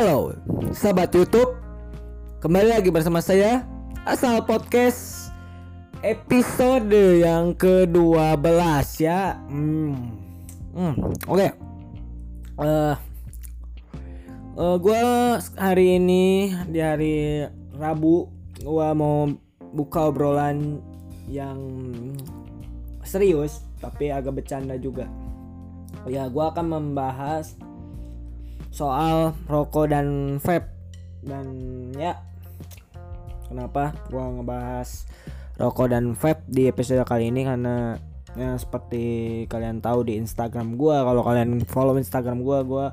Halo, 0.00 0.32
sahabat 0.72 1.12
YouTube. 1.12 1.60
Kembali 2.40 2.72
lagi 2.72 2.88
bersama 2.88 3.20
saya 3.20 3.68
Asal 4.08 4.40
Podcast 4.48 5.28
episode 6.00 7.20
yang 7.20 7.52
ke-12 7.52 8.40
ya. 8.96 9.36
Hmm. 9.52 10.16
Hmm, 10.72 10.96
oke. 11.04 11.20
Okay. 11.28 11.50
Uh, 12.56 12.96
uh, 14.56 14.80
gua 14.80 15.36
hari 15.60 16.00
ini 16.00 16.56
di 16.72 16.80
hari 16.80 17.44
Rabu 17.76 18.32
gua 18.64 18.96
mau 18.96 19.28
buka 19.76 20.08
obrolan 20.08 20.80
yang 21.28 21.60
serius 23.04 23.68
tapi 23.84 24.08
agak 24.08 24.32
bercanda 24.32 24.80
juga. 24.80 25.04
Ya, 26.08 26.24
gua 26.32 26.56
akan 26.56 26.72
membahas 26.72 27.52
soal 28.70 29.34
rokok 29.50 29.90
dan 29.90 30.38
vape 30.38 30.70
dan 31.26 31.46
ya 31.98 32.16
kenapa 33.50 33.92
gua 34.08 34.30
ngebahas 34.30 35.10
rokok 35.58 35.90
dan 35.90 36.14
vape 36.14 36.46
di 36.46 36.70
episode 36.70 37.02
kali 37.04 37.28
ini? 37.28 37.44
Karena 37.44 37.98
ya 38.38 38.54
seperti 38.54 39.44
kalian 39.50 39.82
tahu 39.82 40.06
di 40.06 40.16
Instagram 40.16 40.78
gua 40.78 41.02
kalau 41.02 41.26
kalian 41.26 41.66
follow 41.66 41.98
Instagram 41.98 42.46
gua 42.46 42.62
gua 42.62 42.86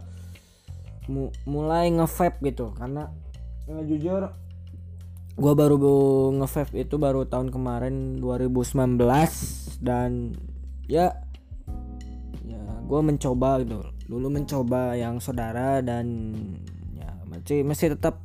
mu 1.07 1.31
mulai 1.47 1.93
nge-vape 1.93 2.41
gitu. 2.51 2.73
Karena 2.75 3.07
ya, 3.69 3.79
jujur 3.85 4.33
gua 5.37 5.53
baru 5.53 5.77
nge-vape 6.41 6.73
itu 6.73 6.97
baru 6.97 7.29
tahun 7.29 7.53
kemarin 7.53 8.17
2019 8.19 8.97
dan 9.85 10.33
ya 10.89 11.13
ya 12.43 12.63
gua 12.89 13.05
mencoba 13.05 13.61
gitu 13.61 13.96
dulu 14.07 14.31
mencoba 14.31 14.95
yang 14.95 15.19
saudara 15.19 15.83
dan 15.83 16.31
ya 16.95 17.11
masih 17.27 17.59
masih 17.67 17.87
tetap 17.93 18.23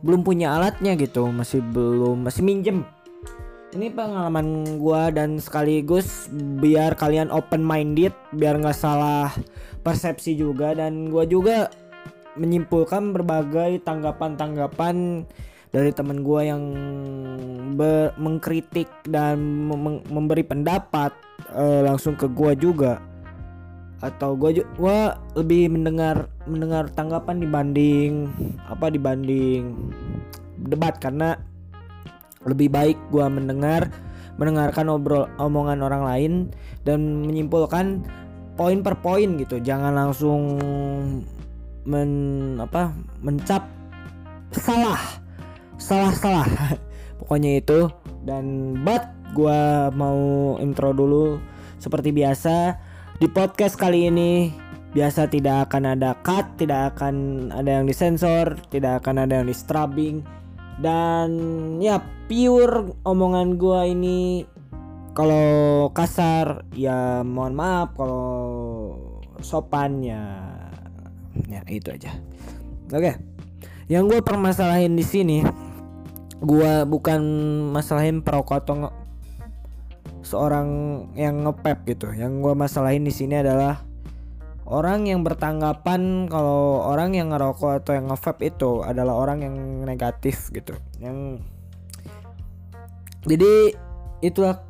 belum 0.00 0.24
punya 0.24 0.56
alatnya 0.56 0.96
gitu. 0.96 1.28
Masih 1.28 1.60
belum 1.60 2.24
masih 2.26 2.42
minjem. 2.42 2.82
Ini 3.72 3.88
pengalaman 3.92 4.76
gua 4.76 5.08
dan 5.08 5.40
sekaligus 5.40 6.28
biar 6.60 6.92
kalian 6.92 7.32
open 7.32 7.64
minded 7.64 8.12
biar 8.36 8.60
nggak 8.60 8.76
salah 8.76 9.32
persepsi 9.84 10.36
juga. 10.36 10.76
Dan 10.76 11.08
gua 11.08 11.28
juga 11.28 11.72
menyimpulkan 12.36 13.12
berbagai 13.12 13.84
tanggapan-tanggapan 13.84 15.24
dari 15.72 15.92
teman 15.92 16.20
gua 16.24 16.40
yang 16.44 16.62
mengkritik 18.20 18.88
dan 19.08 19.40
memberi 20.08 20.44
pendapat 20.44 21.16
uh, 21.56 21.80
langsung 21.84 22.12
ke 22.12 22.28
gua 22.28 22.52
juga 22.52 23.11
atau 24.02 24.34
gue 24.34 24.66
gua 24.74 25.14
lebih 25.38 25.70
mendengar 25.70 26.26
mendengar 26.50 26.90
tanggapan 26.90 27.38
dibanding 27.38 28.12
apa 28.66 28.90
dibanding 28.90 29.78
debat. 30.58 30.98
Karena 30.98 31.38
lebih 32.42 32.74
baik 32.74 32.98
gue 33.14 33.22
mendengar 33.30 33.86
mendengarkan 34.34 34.90
obrol 34.90 35.30
omongan 35.38 35.86
orang 35.86 36.02
lain 36.02 36.32
dan 36.82 37.22
menyimpulkan 37.22 38.02
poin 38.58 38.82
per 38.82 38.98
poin 38.98 39.38
gitu. 39.38 39.62
Jangan 39.62 39.94
langsung 39.94 40.58
men 41.86 42.10
apa 42.58 42.94
mencap 43.22 43.66
salah 44.54 44.98
salah 45.78 46.10
salah 46.18 46.48
pokoknya 47.22 47.62
itu. 47.62 47.86
Dan 48.26 48.78
but 48.82 49.06
gue 49.30 49.62
mau 49.94 50.58
intro 50.58 50.90
dulu. 50.90 51.38
Seperti 51.78 52.14
biasa 52.14 52.78
di 53.22 53.30
podcast 53.30 53.78
kali 53.78 54.10
ini 54.10 54.50
biasa 54.98 55.30
tidak 55.30 55.70
akan 55.70 55.94
ada 55.94 56.18
cut, 56.26 56.58
tidak 56.58 56.90
akan 56.98 57.14
ada 57.54 57.78
yang 57.78 57.86
disensor, 57.86 58.58
tidak 58.66 58.98
akan 58.98 59.22
ada 59.22 59.38
yang 59.38 59.46
di 59.46 59.54
strubbing 59.54 60.26
dan 60.82 61.30
ya 61.78 62.02
pure 62.26 62.90
omongan 63.06 63.54
gua 63.54 63.86
ini 63.86 64.42
kalau 65.14 65.86
kasar 65.94 66.66
ya 66.74 67.22
mohon 67.22 67.54
maaf 67.54 67.94
kalau 67.94 68.98
sopan 69.38 70.02
ya 70.02 70.18
itu 71.70 71.94
aja. 71.94 72.18
Oke. 72.90 73.22
Yang 73.86 74.18
gue 74.18 74.20
permasalahin 74.26 74.98
di 74.98 75.06
sini 75.06 75.46
gua 76.42 76.82
bukan 76.90 77.22
masalahin 77.70 78.18
perokok 78.18 78.66
atau 78.66 78.90
seorang 80.22 80.68
yang 81.18 81.46
ngepep 81.46 81.78
gitu. 81.86 82.08
Yang 82.14 82.32
gue 82.42 82.54
masalahin 82.54 83.04
di 83.06 83.12
sini 83.14 83.38
adalah 83.42 83.82
orang 84.66 85.10
yang 85.10 85.26
bertanggapan 85.26 86.30
kalau 86.30 86.86
orang 86.86 87.12
yang 87.18 87.34
ngerokok 87.34 87.82
atau 87.82 87.92
yang 87.98 88.08
ngevape 88.08 88.42
itu 88.48 88.80
adalah 88.86 89.18
orang 89.18 89.44
yang 89.44 89.56
negatif 89.84 90.48
gitu. 90.54 90.78
Yang 91.02 91.42
jadi 93.26 93.76
itulah 94.22 94.62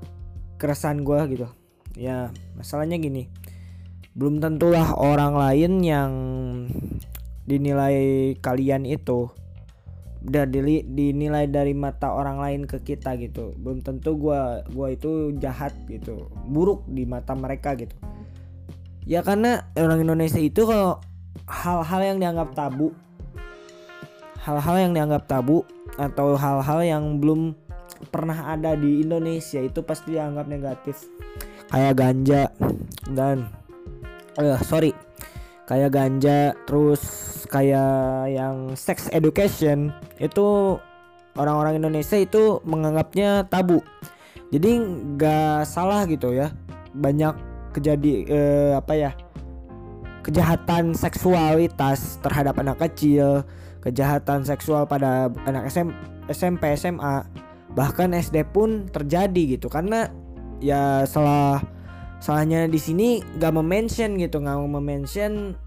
keresahan 0.56 1.04
gue 1.04 1.20
gitu. 1.36 1.48
Ya 1.96 2.32
masalahnya 2.56 2.96
gini, 2.96 3.28
belum 4.16 4.40
tentulah 4.40 4.96
orang 4.96 5.36
lain 5.36 5.72
yang 5.84 6.12
dinilai 7.44 8.32
kalian 8.40 8.88
itu 8.88 9.28
udah 10.22 10.44
dinilai 10.86 11.50
dari 11.50 11.74
mata 11.74 12.14
orang 12.14 12.38
lain 12.38 12.60
ke 12.66 12.78
kita 12.82 13.18
gitu. 13.18 13.54
Belum 13.58 13.82
tentu 13.82 14.14
gua 14.14 14.62
gua 14.70 14.94
itu 14.94 15.34
jahat 15.42 15.74
gitu 15.90 16.30
buruk 16.46 16.86
di 16.86 17.02
mata 17.04 17.34
mereka 17.34 17.74
gitu. 17.74 17.94
Ya 19.02 19.26
karena 19.26 19.66
orang 19.74 20.06
Indonesia 20.06 20.38
itu 20.38 20.62
kalau 20.62 21.02
hal-hal 21.50 22.14
yang 22.14 22.18
dianggap 22.22 22.54
tabu 22.54 22.94
hal-hal 24.42 24.76
yang 24.78 24.92
dianggap 24.92 25.30
tabu 25.30 25.62
atau 25.94 26.34
hal-hal 26.34 26.80
yang 26.82 27.04
belum 27.22 27.54
pernah 28.10 28.50
ada 28.50 28.74
di 28.74 29.06
Indonesia 29.06 29.62
itu 29.62 29.80
pasti 29.86 30.18
dianggap 30.18 30.46
negatif. 30.50 31.06
Kayak 31.70 31.94
ganja 31.94 32.42
dan 33.14 33.46
uh, 34.36 34.58
sorry 34.66 34.92
kayak 35.72 35.88
ganja 35.96 36.52
terus 36.68 37.00
kayak 37.48 38.28
yang 38.28 38.76
sex 38.76 39.08
education 39.08 39.88
itu 40.20 40.76
orang-orang 41.32 41.80
Indonesia 41.80 42.20
itu 42.20 42.60
menganggapnya 42.68 43.48
tabu. 43.48 43.80
Jadi 44.52 44.84
nggak 45.16 45.64
salah 45.64 46.04
gitu 46.04 46.36
ya 46.36 46.52
banyak 46.92 47.32
kejadi 47.72 48.12
eh, 48.28 48.72
apa 48.76 48.92
ya 48.92 49.10
kejahatan 50.20 50.92
seksualitas 50.92 52.20
terhadap 52.20 52.60
anak 52.60 52.76
kecil 52.76 53.40
kejahatan 53.80 54.44
seksual 54.44 54.84
pada 54.84 55.32
anak 55.48 55.72
SM, 55.72 55.88
SMP 56.28 56.76
SMA 56.76 57.24
bahkan 57.72 58.12
SD 58.12 58.44
pun 58.52 58.92
terjadi 58.92 59.56
gitu. 59.56 59.72
Karena 59.72 60.12
ya 60.60 61.08
salah 61.08 61.64
salahnya 62.22 62.70
di 62.70 62.78
sini 62.78 63.18
nggak 63.18 63.50
mention 63.58 64.14
gitu 64.14 64.38
nggak 64.38 64.62
mention 64.78 65.58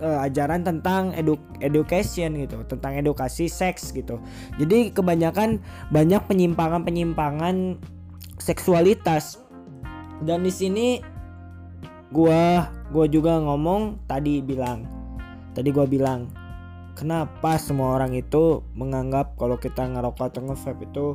uh, 0.00 0.24
ajaran 0.24 0.64
tentang 0.64 1.12
edu 1.16 1.36
education 1.60 2.36
gitu, 2.40 2.64
tentang 2.68 2.96
edukasi 2.96 3.48
seks 3.48 3.92
gitu. 3.92 4.20
Jadi 4.56 4.92
kebanyakan 4.92 5.60
banyak 5.92 6.24
penyimpangan-penyimpangan 6.28 7.80
seksualitas. 8.40 9.40
Dan 10.24 10.48
di 10.48 10.52
sini 10.52 10.86
gua 12.08 12.72
gua 12.88 13.06
juga 13.08 13.36
ngomong 13.40 14.08
tadi 14.08 14.40
bilang. 14.40 14.88
Tadi 15.52 15.68
gua 15.72 15.88
bilang 15.88 16.32
kenapa 16.96 17.60
semua 17.60 18.00
orang 18.00 18.16
itu 18.16 18.64
menganggap 18.72 19.36
kalau 19.36 19.60
kita 19.60 19.84
ngerokok 19.84 20.32
atau 20.32 20.40
ngevape 20.48 20.82
itu 20.88 21.06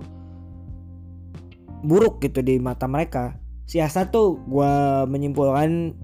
buruk 1.81 2.21
gitu 2.21 2.45
di 2.45 2.61
mata 2.61 2.85
mereka. 2.85 3.40
Siasat 3.71 4.11
tuh 4.11 4.35
gua 4.51 5.07
menyimpulkan 5.07 5.95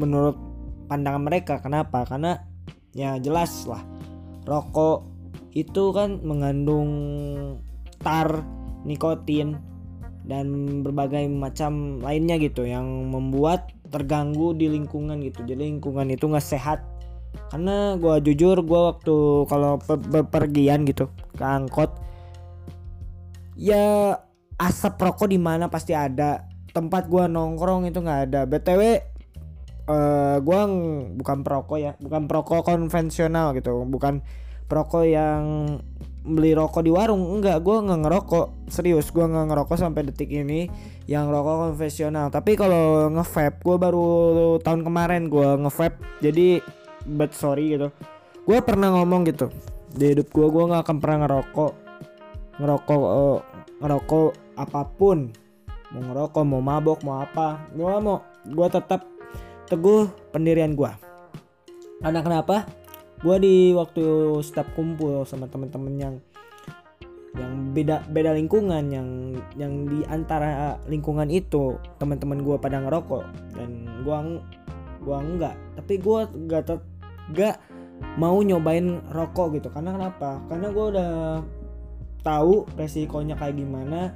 menurut 0.00 0.40
pandangan 0.88 1.20
mereka 1.20 1.60
kenapa? 1.60 2.08
Karena 2.08 2.40
ya 2.96 3.20
jelas 3.20 3.68
lah 3.68 3.84
rokok 4.48 5.04
itu 5.52 5.92
kan 5.92 6.24
mengandung 6.24 6.90
tar 8.00 8.40
nikotin 8.88 9.60
dan 10.24 10.80
berbagai 10.80 11.28
macam 11.28 12.00
lainnya 12.00 12.40
gitu 12.40 12.64
yang 12.64 13.12
membuat 13.12 13.68
terganggu 13.92 14.56
di 14.56 14.72
lingkungan 14.72 15.20
gitu. 15.20 15.44
Jadi 15.44 15.76
lingkungan 15.76 16.08
itu 16.08 16.24
nggak 16.24 16.40
sehat. 16.56 16.80
Karena 17.52 18.00
gue 18.00 18.32
jujur 18.32 18.64
gue 18.64 18.80
waktu 18.94 19.16
kalau 19.50 19.76
bepergian 20.08 20.88
gitu 20.88 21.10
ke 21.36 21.44
angkot 21.44 21.90
ya 23.58 24.14
asap 24.58 25.02
rokok 25.02 25.30
di 25.30 25.38
mana 25.38 25.66
pasti 25.66 25.94
ada 25.94 26.46
tempat 26.74 27.06
gue 27.06 27.24
nongkrong 27.30 27.86
itu 27.86 28.02
nggak 28.02 28.20
ada. 28.28 28.40
Btw 28.50 28.82
uh, 28.82 28.90
eh, 29.94 30.36
gue 30.42 30.60
bukan 31.22 31.38
perokok 31.46 31.78
ya 31.78 31.92
bukan 32.02 32.26
perokok 32.26 32.66
konvensional 32.66 33.54
gitu. 33.54 33.86
Bukan 33.86 34.20
perokok 34.66 35.06
yang 35.06 35.42
beli 36.26 36.50
rokok 36.52 36.82
di 36.82 36.90
warung. 36.90 37.22
Enggak 37.38 37.62
gue 37.62 37.76
nggak 37.78 38.00
ngerokok. 38.02 38.46
Serius 38.66 39.14
gue 39.14 39.22
nggak 39.22 39.54
ngerokok 39.54 39.76
sampai 39.78 40.02
detik 40.10 40.34
ini 40.34 40.66
yang 41.06 41.30
rokok 41.30 41.70
konvensional. 41.70 42.34
Tapi 42.34 42.58
kalau 42.58 43.06
ngevape 43.14 43.62
gue 43.62 43.76
baru 43.78 44.08
tahun 44.58 44.82
kemarin 44.82 45.30
gue 45.30 45.48
ngevape. 45.62 46.02
Jadi 46.26 46.58
but 47.06 47.30
sorry 47.38 47.78
gitu. 47.78 47.94
Gue 48.44 48.58
pernah 48.66 48.92
ngomong 48.92 49.24
gitu 49.30 49.48
di 49.94 50.10
hidup 50.10 50.26
gue 50.34 50.46
gue 50.50 50.64
nggak 50.74 50.82
akan 50.90 50.96
pernah 50.98 51.18
ngerokok. 51.24 51.72
Ngerokok 52.58 52.98
uh, 52.98 53.38
ngerokok 53.78 54.30
apa 54.58 54.82
pun 54.98 55.43
mau 55.94 56.02
ngerokok 56.10 56.44
mau 56.44 56.60
mabok 56.60 57.00
mau 57.06 57.22
apa. 57.22 57.70
Gue 57.72 57.94
mau 58.02 58.26
gue 58.44 58.68
tetap 58.68 59.06
teguh 59.70 60.10
pendirian 60.34 60.76
gue 60.76 60.92
karena 62.04 62.20
kenapa? 62.20 62.68
Gue 63.24 63.36
di 63.40 63.56
waktu 63.72 64.36
setiap 64.44 64.68
kumpul 64.76 65.24
sama 65.24 65.48
temen-temen 65.48 65.94
yang 65.96 66.14
yang 67.34 67.74
beda 67.74 68.06
beda 68.12 68.36
lingkungan 68.36 68.92
yang 68.92 69.08
yang 69.58 69.88
di 69.88 70.06
antara 70.06 70.76
lingkungan 70.86 71.26
itu 71.32 71.80
teman-teman 71.96 72.44
gue 72.44 72.56
pada 72.60 72.84
ngerokok. 72.84 73.24
Dan 73.56 74.04
gue 74.04 74.18
gua 75.04 75.20
enggak 75.20 75.56
tapi 75.76 76.00
gue 76.00 76.20
gak 76.48 76.80
gak 77.32 77.56
mau 78.20 78.36
nyobain 78.44 79.00
rokok 79.08 79.56
gitu. 79.56 79.72
Karena 79.72 79.96
kenapa? 79.96 80.44
Karena 80.52 80.68
gue 80.68 80.86
udah 80.92 81.12
tahu 82.20 82.68
resikonya 82.76 83.36
kayak 83.40 83.56
gimana 83.56 84.12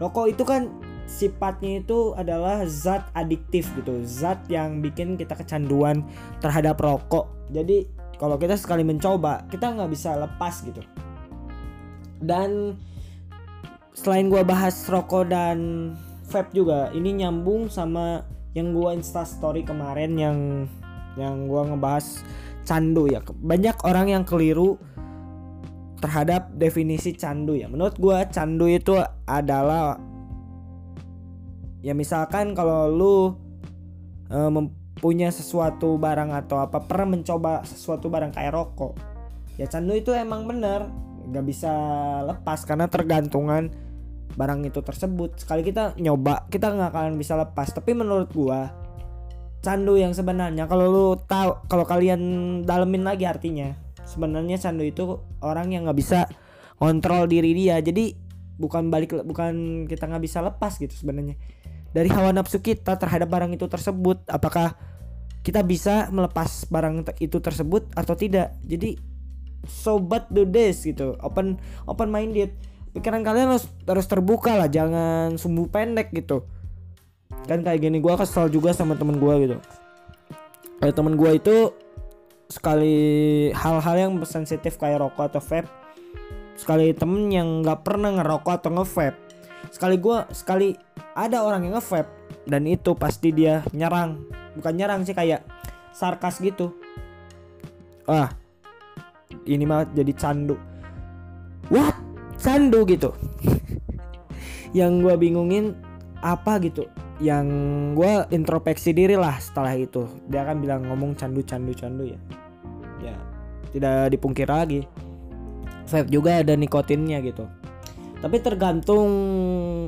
rokok 0.00 0.32
itu 0.32 0.42
kan 0.42 0.72
sifatnya 1.04 1.84
itu 1.84 2.16
adalah 2.16 2.64
zat 2.64 3.06
adiktif 3.12 3.68
gitu. 3.76 4.00
Zat 4.06 4.40
yang 4.48 4.80
bikin 4.80 5.20
kita 5.20 5.36
kecanduan 5.36 6.06
terhadap 6.40 6.80
rokok. 6.80 7.28
Jadi 7.52 7.84
kalau 8.16 8.40
kita 8.40 8.56
sekali 8.56 8.86
mencoba 8.86 9.44
kita 9.52 9.76
nggak 9.76 9.90
bisa 9.92 10.16
lepas 10.16 10.64
gitu. 10.64 10.80
Dan 12.20 12.80
selain 13.92 14.32
gua 14.32 14.46
bahas 14.46 14.74
rokok 14.88 15.28
dan 15.28 15.92
vape 16.30 16.54
juga 16.56 16.88
ini 16.96 17.20
nyambung 17.20 17.68
sama 17.68 18.24
yang 18.56 18.72
gua 18.72 18.94
insta 18.94 19.26
story 19.26 19.66
kemarin 19.66 20.16
yang 20.16 20.38
yang 21.18 21.50
gua 21.50 21.66
ngebahas 21.68 22.22
candu 22.64 23.10
ya. 23.10 23.18
Banyak 23.24 23.82
orang 23.82 24.14
yang 24.14 24.22
keliru 24.22 24.78
terhadap 26.00 26.50
definisi 26.56 27.12
candu 27.14 27.54
ya. 27.54 27.68
Menurut 27.68 28.00
gua 28.00 28.24
candu 28.26 28.66
itu 28.66 28.96
adalah 29.28 30.00
ya 31.80 31.92
misalkan 31.96 32.52
kalau 32.52 32.88
lu 32.88 33.16
e, 34.28 34.38
mempunyai 34.48 35.32
sesuatu 35.32 35.96
barang 35.96 36.32
atau 36.32 36.60
apa 36.60 36.84
pernah 36.84 37.16
mencoba 37.16 37.64
sesuatu 37.64 38.12
barang 38.12 38.36
kayak 38.36 38.52
rokok 38.52 39.00
ya 39.56 39.64
candu 39.64 39.96
itu 39.96 40.12
emang 40.12 40.44
bener 40.44 40.92
nggak 41.24 41.44
bisa 41.48 41.72
lepas 42.28 42.68
karena 42.68 42.88
tergantungan 42.88 43.68
barang 44.34 44.60
itu 44.64 44.80
tersebut. 44.80 45.36
Sekali 45.36 45.60
kita 45.66 45.98
nyoba 46.00 46.48
kita 46.48 46.72
nggak 46.72 46.90
akan 46.90 47.18
bisa 47.20 47.36
lepas. 47.36 47.70
Tapi 47.74 47.92
menurut 47.92 48.30
gua 48.32 48.72
candu 49.60 50.00
yang 50.00 50.16
sebenarnya 50.16 50.64
kalau 50.64 50.88
lu 50.88 51.06
tahu 51.28 51.68
kalau 51.68 51.84
kalian 51.84 52.20
dalemin 52.64 53.04
lagi 53.04 53.28
artinya 53.28 53.76
sebenarnya 54.10 54.58
candu 54.58 54.82
itu 54.82 55.22
orang 55.38 55.70
yang 55.70 55.86
nggak 55.86 55.98
bisa 55.98 56.26
kontrol 56.76 57.30
diri 57.30 57.54
dia. 57.54 57.78
Jadi 57.78 58.12
bukan 58.58 58.90
balik 58.90 59.14
bukan 59.22 59.86
kita 59.86 60.10
nggak 60.10 60.24
bisa 60.26 60.42
lepas 60.42 60.74
gitu 60.76 60.92
sebenarnya. 60.92 61.38
Dari 61.94 62.10
hawa 62.10 62.34
nafsu 62.34 62.58
kita 62.58 62.98
terhadap 62.98 63.30
barang 63.30 63.54
itu 63.54 63.66
tersebut 63.70 64.26
apakah 64.26 64.74
kita 65.40 65.62
bisa 65.64 66.10
melepas 66.10 66.66
barang 66.66 67.06
itu 67.22 67.38
tersebut 67.38 67.86
atau 67.94 68.14
tidak? 68.18 68.58
Jadi 68.66 68.98
sobat 69.66 70.26
do 70.28 70.42
this 70.42 70.82
gitu. 70.82 71.14
Open 71.22 71.56
open 71.86 72.10
minded 72.10 72.50
pikiran 72.90 73.22
kalian 73.22 73.54
harus 73.54 73.70
harus 73.86 74.06
terbuka 74.10 74.58
lah 74.58 74.66
jangan 74.66 75.38
sumbu 75.38 75.70
pendek 75.70 76.10
gitu. 76.10 76.46
Kan 77.46 77.62
kayak 77.62 77.82
gini 77.82 78.02
gue 78.02 78.14
kesel 78.14 78.50
juga 78.50 78.74
sama 78.74 78.98
temen 78.98 79.18
gue 79.18 79.34
gitu. 79.46 79.56
Kayak 80.80 80.94
temen 80.96 81.14
gue 81.14 81.30
itu 81.36 81.56
sekali 82.50 82.98
hal-hal 83.54 83.96
yang 83.96 84.12
sensitif 84.26 84.74
kayak 84.74 85.06
rokok 85.06 85.30
atau 85.30 85.40
vape 85.40 85.70
sekali 86.58 86.92
temen 86.92 87.30
yang 87.30 87.62
nggak 87.62 87.86
pernah 87.86 88.10
ngerokok 88.10 88.52
atau 88.60 88.70
nge-vape 88.74 89.16
sekali 89.70 89.96
gue 89.96 90.18
sekali 90.34 90.68
ada 91.14 91.46
orang 91.46 91.64
yang 91.64 91.78
nge-vape 91.78 92.20
dan 92.48 92.66
itu 92.66 92.96
pasti 92.98 93.30
dia 93.30 93.62
nyerang. 93.70 94.18
Bukan 94.58 94.74
nyerang 94.74 95.06
sih 95.06 95.14
kayak 95.14 95.46
sarkas 95.94 96.42
gitu. 96.42 96.74
Wah 98.08 98.32
ini 99.46 99.62
mah 99.62 99.86
jadi 99.94 100.10
candu. 100.16 100.58
What 101.70 101.94
candu 102.40 102.82
gitu. 102.88 103.14
Yang 104.78 104.92
gue 105.02 105.14
bingungin 105.18 105.74
apa 106.22 106.62
gitu 106.62 106.86
yang 107.20 107.46
gue 107.92 108.26
introspeksi 108.32 108.96
diri 108.96 109.14
lah 109.14 109.36
setelah 109.36 109.76
itu. 109.76 110.08
Dia 110.26 110.48
kan 110.48 110.58
bilang 110.58 110.88
ngomong 110.88 111.14
candu 111.14 111.44
candu 111.44 111.76
candu 111.76 112.08
ya. 112.08 112.20
Ya 113.04 113.16
tidak 113.70 114.16
dipungkir 114.16 114.48
lagi. 114.48 114.88
Vape 115.86 116.08
juga 116.08 116.40
ada 116.40 116.56
nikotinnya 116.56 117.20
gitu. 117.20 117.44
Tapi 118.20 118.36
tergantung 118.40 119.10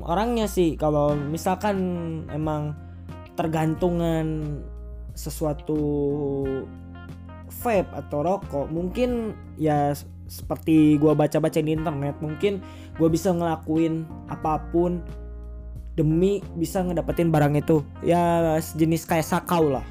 orangnya 0.04 0.44
sih. 0.44 0.76
Kalau 0.76 1.16
misalkan 1.16 1.76
emang 2.28 2.76
tergantungan 3.32 4.60
sesuatu 5.16 5.80
vape 7.52 7.92
atau 7.92 8.24
rokok 8.24 8.66
mungkin 8.72 9.36
ya 9.60 9.92
seperti 10.24 10.96
gue 10.96 11.12
baca-baca 11.12 11.60
di 11.60 11.76
internet 11.76 12.16
mungkin 12.24 12.64
gue 12.96 13.08
bisa 13.12 13.28
ngelakuin 13.28 14.08
apa 14.32 14.56
pun 14.72 15.04
demi 15.92 16.40
bisa 16.56 16.80
ngedapetin 16.80 17.28
barang 17.28 17.54
itu. 17.58 17.84
Ya 18.04 18.56
sejenis 18.60 19.04
kayak 19.04 19.26
sakau 19.28 19.68
lah. 19.68 19.84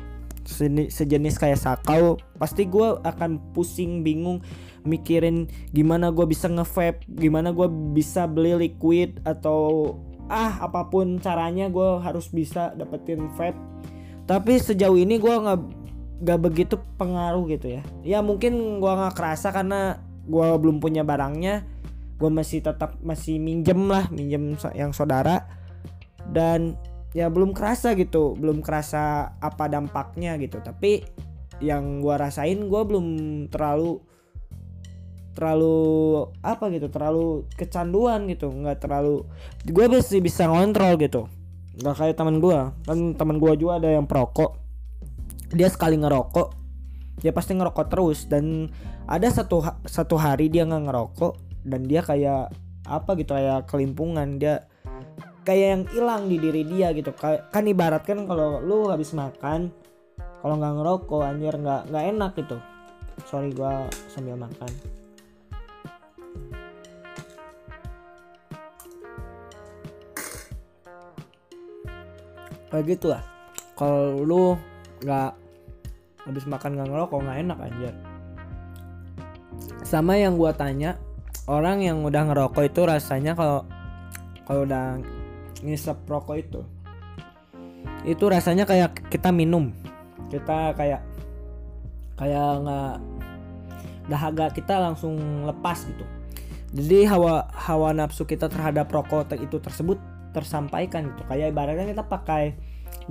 Sejenis 0.46 1.38
kayak 1.38 1.62
sakau 1.62 2.18
pasti 2.42 2.66
gue 2.66 2.98
akan 3.06 3.54
pusing 3.54 4.02
bingung 4.02 4.42
mikirin 4.82 5.46
gimana 5.70 6.10
gue 6.10 6.26
bisa 6.26 6.50
nge 6.50 7.06
gimana 7.06 7.54
gue 7.54 7.70
bisa 7.94 8.26
beli 8.26 8.58
liquid 8.58 9.22
atau 9.22 9.94
ah 10.26 10.58
apa 10.66 10.90
pun 10.90 11.22
caranya 11.22 11.70
gue 11.70 12.02
harus 12.02 12.34
bisa 12.34 12.74
dapetin 12.74 13.30
vape. 13.38 13.58
Tapi 14.26 14.58
sejauh 14.58 14.98
ini 14.98 15.22
gue 15.22 15.30
nggak 15.30 15.60
gak 16.22 16.40
begitu 16.42 16.76
pengaruh 16.98 17.46
gitu 17.50 17.78
ya. 17.78 17.82
Ya 18.02 18.20
mungkin 18.26 18.82
gue 18.82 18.92
nggak 18.92 19.14
kerasa 19.14 19.54
karena 19.54 20.02
gue 20.26 20.48
belum 20.58 20.82
punya 20.82 21.06
barangnya. 21.06 21.70
Gue 22.18 22.30
masih 22.34 22.66
tetap 22.66 22.98
masih 23.06 23.38
minjem 23.38 23.90
lah 23.90 24.10
minjem 24.10 24.58
yang 24.74 24.94
saudara 24.94 25.61
dan 26.30 26.78
ya 27.12 27.28
belum 27.28 27.52
kerasa 27.52 27.98
gitu 27.98 28.38
belum 28.38 28.62
kerasa 28.62 29.34
apa 29.42 29.66
dampaknya 29.66 30.38
gitu. 30.38 30.62
Tapi 30.62 31.02
yang 31.62 32.02
gue 32.02 32.16
rasain 32.18 32.58
gue 32.70 32.82
belum 32.86 33.08
terlalu 33.50 34.02
terlalu 35.32 36.28
apa 36.44 36.68
gitu 36.70 36.92
terlalu 36.94 37.50
kecanduan 37.58 38.30
gitu. 38.30 38.54
Nggak 38.54 38.86
terlalu 38.86 39.26
gue 39.66 39.86
masih 39.90 40.22
bisa 40.22 40.46
ngontrol 40.46 41.02
gitu. 41.02 41.26
Nggak 41.82 41.96
kayak 41.98 42.16
teman 42.20 42.38
gue 42.38 42.60
kan 42.86 43.00
teman 43.18 43.42
gue 43.42 43.52
juga 43.58 43.82
ada 43.82 43.90
yang 43.90 44.06
perokok. 44.06 44.62
Dia 45.52 45.68
sekali 45.68 46.00
ngerokok 46.00 46.62
dia 47.22 47.32
pasti 47.32 47.54
ngerokok 47.54 47.86
terus. 47.88 48.26
Dan 48.26 48.68
ada 49.06 49.30
satu 49.30 49.62
satu 49.86 50.16
hari 50.18 50.50
dia 50.50 50.66
nggak 50.66 50.90
ngerokok 50.90 51.34
dan 51.64 51.86
dia 51.86 52.02
kayak 52.02 52.50
apa 52.90 53.12
gitu 53.16 53.38
kayak 53.38 53.70
kelimpungan. 53.70 54.42
Dia 54.42 54.66
kayak 55.42 55.68
yang 55.74 55.84
hilang 55.90 56.22
di 56.30 56.38
diri 56.38 56.62
dia 56.66 56.94
gitu. 56.94 57.14
Kan 57.18 57.64
ibarat 57.66 58.06
kan 58.06 58.30
kalau 58.30 58.62
lu 58.62 58.90
habis 58.90 59.14
makan 59.18 59.74
kalau 60.42 60.58
nggak 60.58 60.74
ngerokok 60.78 61.22
anjir 61.22 61.54
nggak 61.58 61.82
nggak 61.90 62.06
enak 62.14 62.32
gitu. 62.38 62.58
Sorry 63.30 63.54
gua 63.54 63.86
sambil 64.10 64.38
makan. 64.38 64.70
Kayak 72.72 72.86
gitu 72.88 73.12
lah. 73.12 73.24
Kalau 73.76 74.24
lu 74.24 74.44
nggak 75.02 75.32
habis 76.26 76.46
makan 76.46 76.78
nggak 76.78 76.90
ngerokok 76.90 77.18
nggak 77.22 77.40
enak 77.46 77.58
anjir. 77.62 77.94
Sama 79.82 80.18
yang 80.18 80.38
gua 80.38 80.54
tanya 80.54 80.98
orang 81.50 81.82
yang 81.82 82.06
udah 82.06 82.30
ngerokok 82.30 82.64
itu 82.66 82.82
rasanya 82.86 83.34
kalau 83.34 83.66
kalau 84.46 84.64
udah 84.66 84.98
ngisep 85.60 86.08
rokok 86.08 86.36
itu. 86.40 86.62
Itu 88.08 88.32
rasanya 88.32 88.64
kayak 88.66 89.12
kita 89.12 89.30
minum. 89.30 89.76
Kita 90.32 90.74
kayak 90.74 91.02
kayak 92.18 92.48
nggak 92.64 92.94
dahaga 94.10 94.46
kita 94.56 94.76
langsung 94.82 95.46
lepas 95.46 95.86
gitu. 95.86 96.06
Jadi 96.72 97.04
hawa 97.06 97.52
hawa 97.52 97.92
nafsu 97.92 98.24
kita 98.24 98.48
terhadap 98.48 98.88
rokok 98.88 99.36
itu 99.38 99.60
tersebut 99.60 100.00
tersampaikan 100.32 101.12
gitu. 101.12 101.22
Kayak 101.28 101.52
ibaratnya 101.54 101.86
kita 101.92 102.04
pakai 102.08 102.56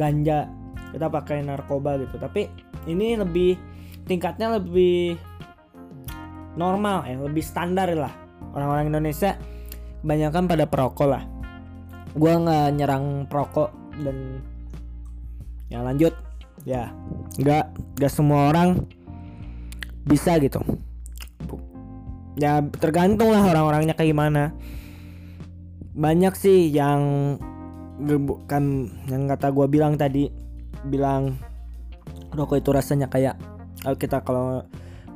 ganja 0.01 0.49
kita 0.91 1.07
pakai 1.07 1.45
narkoba 1.45 2.01
gitu. 2.01 2.17
Tapi 2.17 2.51
ini 2.89 3.15
lebih 3.15 3.55
tingkatnya 4.09 4.59
lebih 4.59 5.15
normal 6.59 7.07
ya 7.07 7.21
lebih 7.21 7.45
standar 7.45 7.93
lah. 7.95 8.11
Orang-orang 8.51 8.91
Indonesia 8.91 9.39
kebanyakan 10.03 10.49
pada 10.51 10.65
perokok 10.67 11.07
lah 11.07 11.23
gue 12.15 12.33
nggak 12.33 12.67
nyerang 12.75 13.27
perokok 13.31 13.71
dan 14.03 14.43
yang 15.71 15.87
lanjut. 15.87 16.15
Ya. 16.67 16.91
Nggak 17.39 17.73
nggak 17.99 18.13
semua 18.13 18.51
orang 18.51 18.85
bisa 20.05 20.37
gitu. 20.43 20.61
Ya 22.39 22.63
tergantung 22.81 23.31
lah 23.31 23.43
orang-orangnya 23.47 23.95
kayak 23.95 24.11
gimana. 24.11 24.55
Banyak 25.95 26.35
sih 26.35 26.71
yang 26.71 27.37
kan 28.49 28.89
yang 29.13 29.29
kata 29.29 29.53
gue 29.53 29.67
bilang 29.69 30.01
tadi 30.01 30.33
bilang 30.89 31.37
rokok 32.33 32.63
itu 32.63 32.71
rasanya 32.73 33.13
kayak 33.13 33.37
kalau 33.85 33.97
kita 34.01 34.19
kalau 34.25 34.47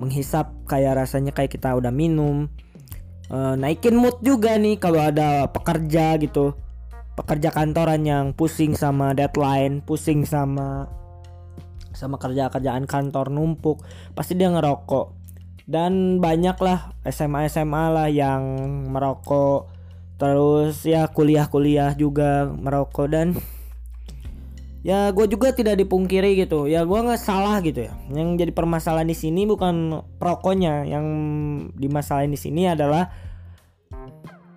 menghisap 0.02 0.52
kayak 0.68 1.00
rasanya 1.00 1.32
kayak 1.32 1.54
kita 1.54 1.72
udah 1.72 1.88
minum 1.94 2.50
e, 3.30 3.38
naikin 3.56 3.96
mood 3.96 4.18
juga 4.20 4.58
nih 4.58 4.76
kalau 4.76 5.00
ada 5.00 5.48
pekerja 5.48 6.18
gitu 6.20 6.52
pekerja 7.14 7.54
kantoran 7.54 8.02
yang 8.02 8.34
pusing 8.34 8.74
sama 8.74 9.14
deadline 9.14 9.78
pusing 9.86 10.26
sama 10.26 10.90
sama 11.94 12.18
kerja 12.18 12.50
kerjaan 12.50 12.84
kantor 12.90 13.30
numpuk 13.30 13.86
pasti 14.12 14.34
dia 14.34 14.50
ngerokok. 14.50 15.24
Dan 15.64 16.20
banyak 16.20 16.60
lah 16.60 16.92
SMA 17.08 17.48
SMA 17.48 17.84
lah 17.88 18.08
yang 18.12 18.42
merokok. 18.92 19.72
Terus 20.20 20.84
ya 20.84 21.08
kuliah-kuliah 21.08 21.96
juga 21.96 22.52
merokok. 22.52 23.06
Dan 23.08 23.32
ya 24.84 25.08
gue 25.16 25.24
juga 25.24 25.56
tidak 25.56 25.80
dipungkiri 25.80 26.36
gitu. 26.44 26.68
Ya 26.68 26.84
gue 26.84 26.98
nggak 26.98 27.22
salah 27.22 27.64
gitu 27.64 27.88
ya. 27.88 27.96
Yang 28.12 28.44
jadi 28.44 28.52
permasalahan 28.52 29.08
di 29.08 29.16
sini 29.16 29.48
bukan 29.48 30.04
perokoknya 30.20 30.84
yang 30.84 31.06
dimasalahin 31.80 32.36
di 32.36 32.40
sini 32.42 32.68
adalah 32.68 33.08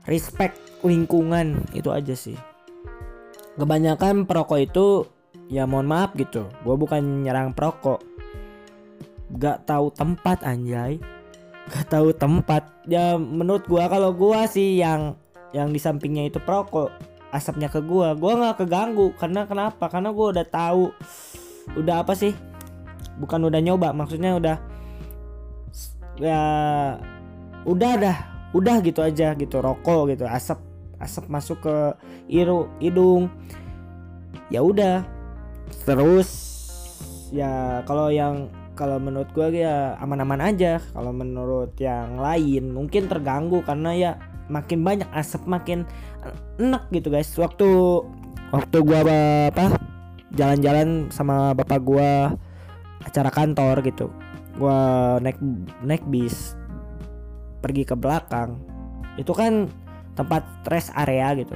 respect 0.04 0.60
lingkungan. 0.84 1.72
Itu 1.72 1.96
aja 1.96 2.20
sih 2.20 2.36
kebanyakan 3.58 4.30
perokok 4.30 4.60
itu 4.62 4.86
ya 5.52 5.66
mohon 5.66 5.90
maaf 5.90 6.14
gitu. 6.16 6.48
Gue 6.64 6.76
bukan 6.78 7.26
nyerang 7.26 7.52
perokok. 7.52 8.00
Gak 9.36 9.68
tahu 9.68 9.92
tempat 9.92 10.46
anjay. 10.46 11.02
Gak 11.68 11.92
tahu 11.92 12.16
tempat. 12.16 12.70
Ya 12.88 13.20
menurut 13.20 13.68
gue 13.68 13.84
kalau 13.84 14.16
gue 14.16 14.40
sih 14.48 14.80
yang 14.80 15.20
yang 15.52 15.72
di 15.72 15.80
sampingnya 15.80 16.28
itu 16.30 16.40
perokok 16.40 17.18
asapnya 17.32 17.68
ke 17.68 17.84
gua. 17.84 18.16
Gua 18.16 18.40
nggak 18.40 18.64
keganggu. 18.64 19.12
Karena 19.16 19.44
kenapa? 19.48 19.92
Karena 19.92 20.10
gua 20.12 20.36
udah 20.36 20.46
tahu 20.48 20.92
udah 21.76 21.96
apa 22.04 22.14
sih? 22.16 22.34
Bukan 23.20 23.50
udah 23.50 23.60
nyoba 23.60 23.92
maksudnya 23.92 24.38
udah 24.38 24.58
ya 26.20 26.42
udah 27.68 27.92
dah. 28.00 28.18
Udah 28.56 28.80
gitu 28.80 29.04
aja 29.04 29.36
gitu 29.36 29.60
rokok 29.60 30.16
gitu 30.16 30.24
asap 30.24 30.64
asap 30.98 31.25
masuk 31.30 31.58
ke 31.63 31.77
iru 32.30 32.72
hidung. 32.82 33.30
Ya 34.54 34.63
udah. 34.63 35.04
Terus 35.84 36.30
ya 37.34 37.84
kalau 37.84 38.08
yang 38.08 38.48
kalau 38.77 39.01
menurut 39.01 39.27
gue 39.34 39.62
ya 39.62 39.98
aman-aman 40.00 40.39
aja. 40.42 40.80
Kalau 40.94 41.12
menurut 41.12 41.74
yang 41.82 42.22
lain 42.22 42.72
mungkin 42.72 43.10
terganggu 43.10 43.66
karena 43.66 43.92
ya 43.98 44.12
makin 44.48 44.82
banyak 44.84 45.10
asap 45.12 45.44
makin 45.46 45.84
enak 46.60 46.88
gitu 46.92 47.12
guys. 47.12 47.32
Waktu 47.36 47.68
waktu 48.51 48.77
gua 48.84 49.00
apa 49.51 49.75
jalan-jalan 50.34 51.12
sama 51.12 51.51
bapak 51.51 51.80
gua 51.84 52.36
acara 53.04 53.30
kantor 53.32 53.84
gitu. 53.86 54.08
Gua 54.58 55.20
naik 55.22 55.38
naik 55.84 56.04
bis 56.08 56.56
pergi 57.62 57.84
ke 57.84 57.96
belakang. 57.96 58.58
Itu 59.20 59.36
kan 59.36 59.68
tempat 60.18 60.44
rest 60.68 60.90
area 60.98 61.32
gitu. 61.38 61.54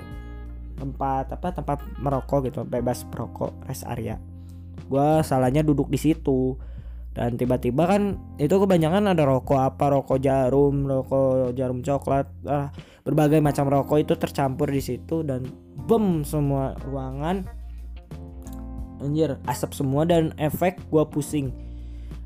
Tempat 0.77 1.34
apa 1.34 1.50
tempat 1.50 1.82
merokok 1.98 2.48
gitu 2.48 2.62
bebas 2.62 3.03
merokok 3.10 3.58
rest 3.65 3.84
area. 3.89 4.22
Gua 4.86 5.25
salahnya 5.25 5.65
duduk 5.65 5.89
di 5.89 5.98
situ. 5.98 6.56
Dan 7.12 7.36
tiba-tiba 7.36 7.91
kan 7.91 8.15
itu 8.39 8.56
kebanyakan 8.56 9.12
ada 9.12 9.27
rokok 9.27 9.60
apa 9.60 9.91
rokok 9.91 10.24
jarum 10.24 10.88
rokok 10.88 11.51
jarum 11.60 11.84
coklat 11.84 12.24
ah, 12.48 12.72
berbagai 13.03 13.44
macam 13.44 13.68
rokok 13.68 14.00
itu 14.00 14.15
tercampur 14.15 14.72
di 14.72 14.80
situ 14.80 15.20
dan 15.20 15.44
bem 15.75 16.24
semua 16.24 16.72
ruangan 16.88 17.44
anjir 19.03 19.36
asap 19.44 19.75
semua 19.75 20.08
dan 20.08 20.32
efek 20.39 20.80
gua 20.88 21.03
pusing. 21.03 21.51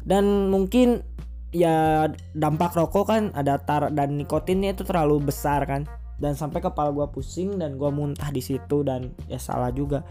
Dan 0.05 0.53
mungkin 0.53 1.01
ya 1.49 2.05
dampak 2.37 2.77
rokok 2.77 3.09
kan 3.09 3.23
ada 3.33 3.57
tar 3.57 3.89
dan 3.89 4.21
nikotinnya 4.21 4.77
itu 4.77 4.85
terlalu 4.85 5.31
besar 5.31 5.65
kan 5.65 5.87
dan 6.21 6.33
sampai 6.37 6.63
kepala 6.63 6.91
gua 6.95 7.11
pusing 7.11 7.59
dan 7.59 7.75
gua 7.75 7.91
muntah 7.91 8.31
di 8.31 8.39
situ 8.39 8.83
dan 8.83 9.11
ya 9.27 9.39
salah 9.39 9.69
juga. 9.69 10.03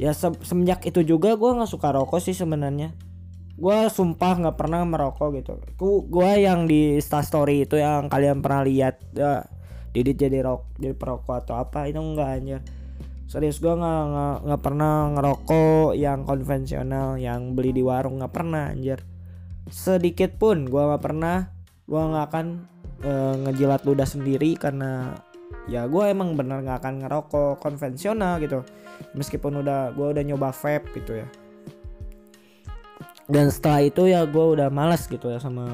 Ya 0.00 0.16
se 0.16 0.32
semenjak 0.42 0.84
itu 0.88 1.04
juga 1.04 1.36
gua 1.36 1.60
nggak 1.60 1.70
suka 1.70 1.92
rokok 1.92 2.20
sih 2.20 2.34
sebenarnya. 2.34 2.96
Gue 3.60 3.92
sumpah 3.92 4.40
nggak 4.40 4.56
pernah 4.56 4.88
merokok 4.88 5.36
gitu. 5.36 5.60
Gue 6.08 6.30
yang 6.40 6.64
di 6.64 6.96
story 7.04 7.68
itu 7.68 7.76
yang 7.76 8.08
kalian 8.08 8.40
pernah 8.40 8.64
lihat 8.64 9.04
ya 9.12 9.44
Didit 9.92 10.16
jadi 10.16 10.40
rok 10.40 10.80
jadi 10.80 10.96
perokok 10.96 11.44
atau 11.44 11.60
apa 11.60 11.84
itu 11.90 12.00
enggak 12.00 12.30
aja 12.40 12.58
serius 13.30 13.62
gue 13.62 13.70
nggak 13.70 14.42
nggak 14.42 14.62
pernah 14.66 15.06
ngerokok 15.14 15.94
yang 15.94 16.26
konvensional 16.26 17.14
yang 17.14 17.54
beli 17.54 17.70
di 17.70 17.78
warung 17.78 18.18
nggak 18.18 18.34
pernah 18.34 18.74
anjir. 18.74 19.06
Sedikit 19.70 20.34
pun 20.34 20.66
gue 20.66 20.82
nggak 20.82 20.98
pernah 20.98 21.54
gue 21.86 22.02
nggak 22.10 22.26
akan 22.26 22.46
e, 23.00 23.12
ngejilat 23.46 23.82
ludah 23.84 24.08
sendiri 24.08 24.56
karena 24.56 25.16
ya 25.66 25.86
gue 25.90 26.04
emang 26.06 26.38
bener 26.38 26.62
nggak 26.62 26.78
akan 26.84 26.94
ngerokok 27.06 27.60
konvensional 27.60 28.38
gitu. 28.40 28.62
Meskipun 29.16 29.64
udah 29.64 29.92
gue 29.96 30.06
udah 30.16 30.22
nyoba 30.24 30.52
vape 30.52 30.92
gitu 31.00 31.20
ya. 31.20 31.28
Dan 33.30 33.46
setelah 33.46 33.86
itu 33.86 34.10
ya 34.10 34.26
gue 34.26 34.42
udah 34.58 34.74
malas 34.74 35.06
gitu 35.06 35.30
ya 35.30 35.38
sama 35.38 35.66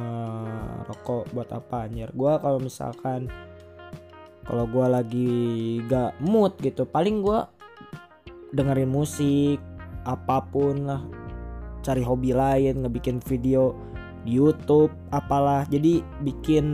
rokok 0.85 1.33
buat 1.33 1.49
apa 1.53 1.89
anjir. 1.89 2.13
Gue 2.13 2.37
kalau 2.37 2.61
misalkan 2.61 3.33
kalau 4.47 4.69
gue 4.69 4.87
lagi 4.87 5.33
gak 5.89 6.21
mood 6.23 6.55
gitu 6.63 6.87
paling 6.87 7.25
gue 7.25 7.41
dengerin 8.53 8.93
musik 8.93 9.59
apa 10.05 10.45
pun 10.45 10.85
lah. 10.85 11.03
Cari 11.81 12.05
hobi 12.05 12.37
lain 12.37 12.85
ngebikin 12.85 13.25
video 13.25 13.73
di 14.27 14.35
YouTube 14.43 14.91
apalah. 15.15 15.63
Jadi 15.71 16.03
bikin 16.27 16.67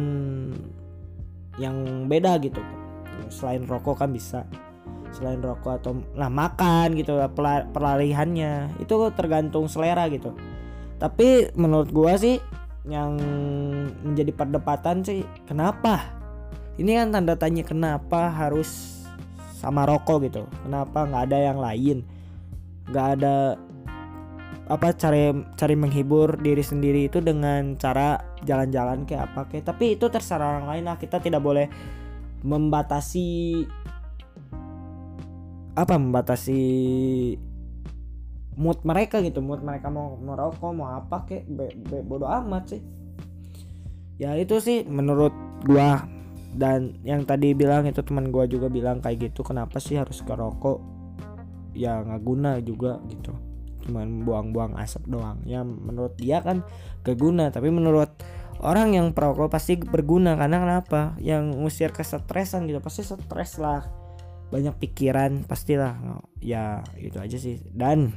yang 1.61 2.09
beda 2.09 2.41
gitu. 2.41 2.65
Selain 3.29 3.61
rokok 3.69 4.01
kan 4.01 4.09
bisa. 4.09 4.49
Selain 5.13 5.45
rokok 5.45 5.85
atau 5.85 5.93
nah 6.17 6.33
makan 6.33 6.97
gitu 6.97 7.21
peralihannya. 7.77 8.81
Itu 8.81 8.97
tergantung 9.13 9.69
selera 9.69 10.09
gitu. 10.09 10.33
Tapi 10.97 11.53
menurut 11.53 11.93
gua 11.93 12.17
sih 12.17 12.41
yang 12.89 13.21
menjadi 14.03 14.33
perdebatan 14.33 15.05
sih 15.05 15.23
kenapa? 15.45 16.09
Ini 16.81 17.05
kan 17.05 17.13
tanda 17.13 17.37
tanya 17.37 17.63
kenapa 17.69 18.33
harus 18.33 19.05
sama 19.61 19.85
rokok 19.85 20.25
gitu. 20.27 20.49
Kenapa 20.65 21.05
nggak 21.05 21.23
ada 21.29 21.39
yang 21.53 21.59
lain? 21.61 21.99
Nggak 22.89 23.07
ada 23.21 23.61
apa 24.73 24.97
cari 24.97 25.29
cari 25.53 25.77
menghibur 25.77 26.41
diri 26.41 26.65
sendiri 26.65 27.05
itu 27.05 27.21
dengan 27.21 27.77
cara 27.77 28.17
jalan-jalan 28.41 29.05
kayak 29.05 29.29
apa 29.29 29.53
kayak 29.53 29.69
tapi 29.69 30.01
itu 30.01 30.09
terserah 30.09 30.57
orang 30.57 30.67
lain 30.73 30.85
lah 30.89 30.97
kita 30.97 31.21
tidak 31.21 31.45
boleh 31.45 31.69
membatasi 32.41 33.61
apa 35.77 35.95
membatasi 36.01 36.63
mood 38.57 38.81
mereka 38.85 39.21
gitu. 39.21 39.45
Mood 39.45 39.61
mereka 39.61 39.93
mau 39.93 40.17
merokok 40.17 40.73
mau 40.73 40.97
apa 40.97 41.29
kek 41.29 41.45
be, 41.53 41.73
be, 41.77 42.01
bodo 42.01 42.25
amat 42.29 42.77
sih. 42.77 42.83
Ya 44.17 44.37
itu 44.41 44.57
sih 44.61 44.89
menurut 44.89 45.33
gua. 45.69 46.09
Dan 46.53 47.01
yang 47.01 47.25
tadi 47.25 47.57
bilang 47.57 47.89
itu 47.89 48.05
teman 48.05 48.29
gua 48.29 48.45
juga 48.45 48.69
bilang 48.69 49.01
kayak 49.01 49.33
gitu 49.33 49.41
kenapa 49.41 49.81
sih 49.81 49.97
harus 49.97 50.21
ke 50.21 50.33
rokok? 50.33 50.81
Ya 51.73 52.05
nggak 52.05 52.21
guna 52.25 52.61
juga 52.61 53.01
gitu 53.09 53.52
cuman 53.83 54.23
buang-buang 54.23 54.79
asap 54.79 55.11
doang. 55.11 55.43
Ya 55.45 55.67
menurut 55.67 56.15
dia 56.17 56.41
kan 56.41 56.63
keguna 57.03 57.51
tapi 57.51 57.69
menurut 57.75 58.11
orang 58.63 58.95
yang 58.95 59.11
perokok 59.11 59.51
pasti 59.51 59.75
berguna 59.75 60.39
karena 60.39 60.63
kenapa? 60.63 61.19
Yang 61.19 61.59
ngusir 61.59 61.91
kesetresan 61.91 62.71
gitu 62.71 62.79
pasti 62.79 63.03
stres 63.03 63.59
lah. 63.59 63.83
Banyak 64.55 64.79
pikiran 64.79 65.49
pastilah. 65.49 65.99
Ya 66.39 66.87
itu 66.95 67.19
aja 67.19 67.35
sih. 67.41 67.59
Dan 67.75 68.15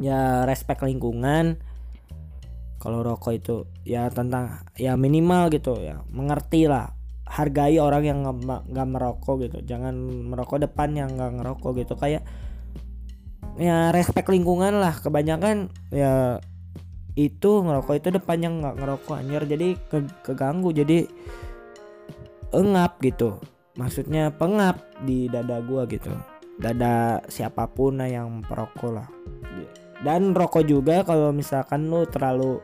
ya 0.00 0.48
respect 0.48 0.80
lingkungan. 0.80 1.60
Kalau 2.80 3.04
rokok 3.06 3.30
itu 3.36 3.56
ya 3.86 4.10
tentang 4.10 4.66
ya 4.74 4.98
minimal 4.98 5.52
gitu 5.54 5.78
ya 5.78 6.02
mengerti 6.10 6.66
lah. 6.66 6.96
Hargai 7.28 7.78
orang 7.78 8.02
yang 8.04 8.18
nggak 8.24 8.88
merokok 8.88 9.46
gitu. 9.46 9.58
Jangan 9.62 9.94
merokok 10.00 10.64
depan 10.64 10.96
yang 10.96 11.14
nggak 11.14 11.40
ngerokok 11.40 11.72
gitu. 11.80 11.94
Kayak 11.96 12.26
ya 13.58 13.92
respect 13.92 14.28
lingkungan 14.28 14.78
lah. 14.78 14.96
Kebanyakan 14.96 15.72
ya 15.92 16.38
itu 17.12 17.60
ngerokok 17.60 17.94
itu 17.98 18.08
depan 18.08 18.38
yang 18.40 18.54
nggak 18.60 18.76
ngerokok 18.80 19.16
anjir. 19.18 19.42
Jadi 19.44 19.68
ke, 19.88 19.98
keganggu. 20.24 20.70
Jadi 20.72 21.08
engap 22.52 23.00
gitu. 23.00 23.40
Maksudnya 23.76 24.28
pengap 24.32 24.80
di 25.04 25.28
dada 25.32 25.60
gua 25.64 25.88
gitu. 25.88 26.12
Dada 26.60 27.24
siapa 27.32 27.64
pun 27.68 27.96
lah 27.96 28.08
yang 28.08 28.44
perokok 28.44 28.92
lah. 28.92 29.08
Dan 30.02 30.34
rokok 30.34 30.66
juga 30.66 31.06
kalau 31.06 31.30
misalkan 31.30 31.86
lu 31.86 32.04
terlalu 32.10 32.58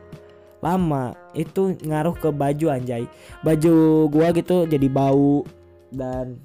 lama 0.59 1.15
itu 1.31 1.73
ngaruh 1.87 2.13
ke 2.19 2.29
baju 2.29 2.67
anjay. 2.75 3.07
Baju 3.41 4.05
gua 4.11 4.35
gitu 4.35 4.67
jadi 4.67 4.87
bau 4.91 5.47
dan 5.89 6.37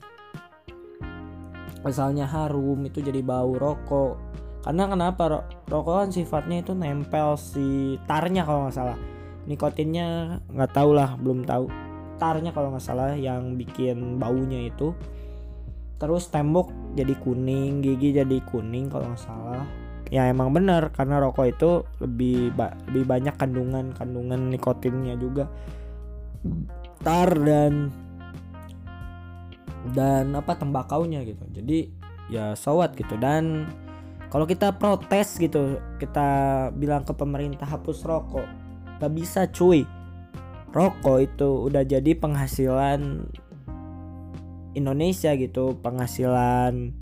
misalnya 1.85 2.25
harum 2.25 2.81
itu 2.89 3.05
jadi 3.05 3.21
bau 3.21 3.55
rokok. 3.55 4.17
Karena 4.65 4.89
kenapa? 4.89 5.23
Ro 5.29 5.41
rokok 5.69 5.95
kan 6.01 6.09
sifatnya 6.09 6.65
itu 6.65 6.73
nempel 6.73 7.37
si 7.37 8.01
tarnya 8.09 8.49
kalau 8.49 8.67
nggak 8.67 8.77
salah. 8.77 8.99
Nikotinnya 9.45 10.41
nggak 10.49 10.73
tahu 10.73 10.97
lah 10.97 11.21
belum 11.21 11.45
tahu. 11.45 11.69
Tarnya 12.17 12.57
kalau 12.57 12.73
nggak 12.73 12.85
salah 12.85 13.13
yang 13.13 13.61
bikin 13.61 14.17
baunya 14.17 14.73
itu. 14.73 14.97
Terus 16.01 16.33
tembok 16.33 16.73
jadi 16.97 17.13
kuning 17.21 17.85
gigi 17.85 18.17
jadi 18.17 18.41
kuning 18.49 18.89
kalau 18.89 19.13
nggak 19.13 19.21
salah. 19.21 19.69
Ya 20.09 20.29
emang 20.33 20.57
benar 20.57 20.97
karena 20.97 21.21
rokok 21.21 21.47
itu 21.49 21.71
lebih 22.01 22.57
ba 22.57 22.73
lebih 22.89 23.05
banyak 23.05 23.37
kandungan 23.37 23.93
kandungan 23.93 24.49
nikotinnya 24.49 25.21
juga. 25.21 25.53
Tar 27.05 27.37
dan 27.37 27.93
dan 29.93 30.33
apa 30.33 30.57
tembakaunya 30.57 31.21
gitu. 31.29 31.45
Jadi 31.53 31.93
ya 32.33 32.57
sowat 32.57 32.97
gitu. 32.97 33.21
Dan 33.21 33.69
kalau 34.33 34.49
kita 34.49 34.75
protes 34.81 35.37
gitu 35.37 35.77
kita 36.01 36.29
bilang 36.73 37.05
ke 37.05 37.13
pemerintah 37.13 37.69
hapus 37.69 38.07
rokok. 38.09 38.47
Gak 39.03 39.13
bisa 39.13 39.45
cuy. 39.53 39.85
Rokok 40.73 41.19
itu 41.21 41.49
udah 41.69 41.85
jadi 41.85 42.17
penghasilan 42.17 43.29
Indonesia 44.75 45.31
gitu 45.39 45.79
penghasilan 45.79 46.93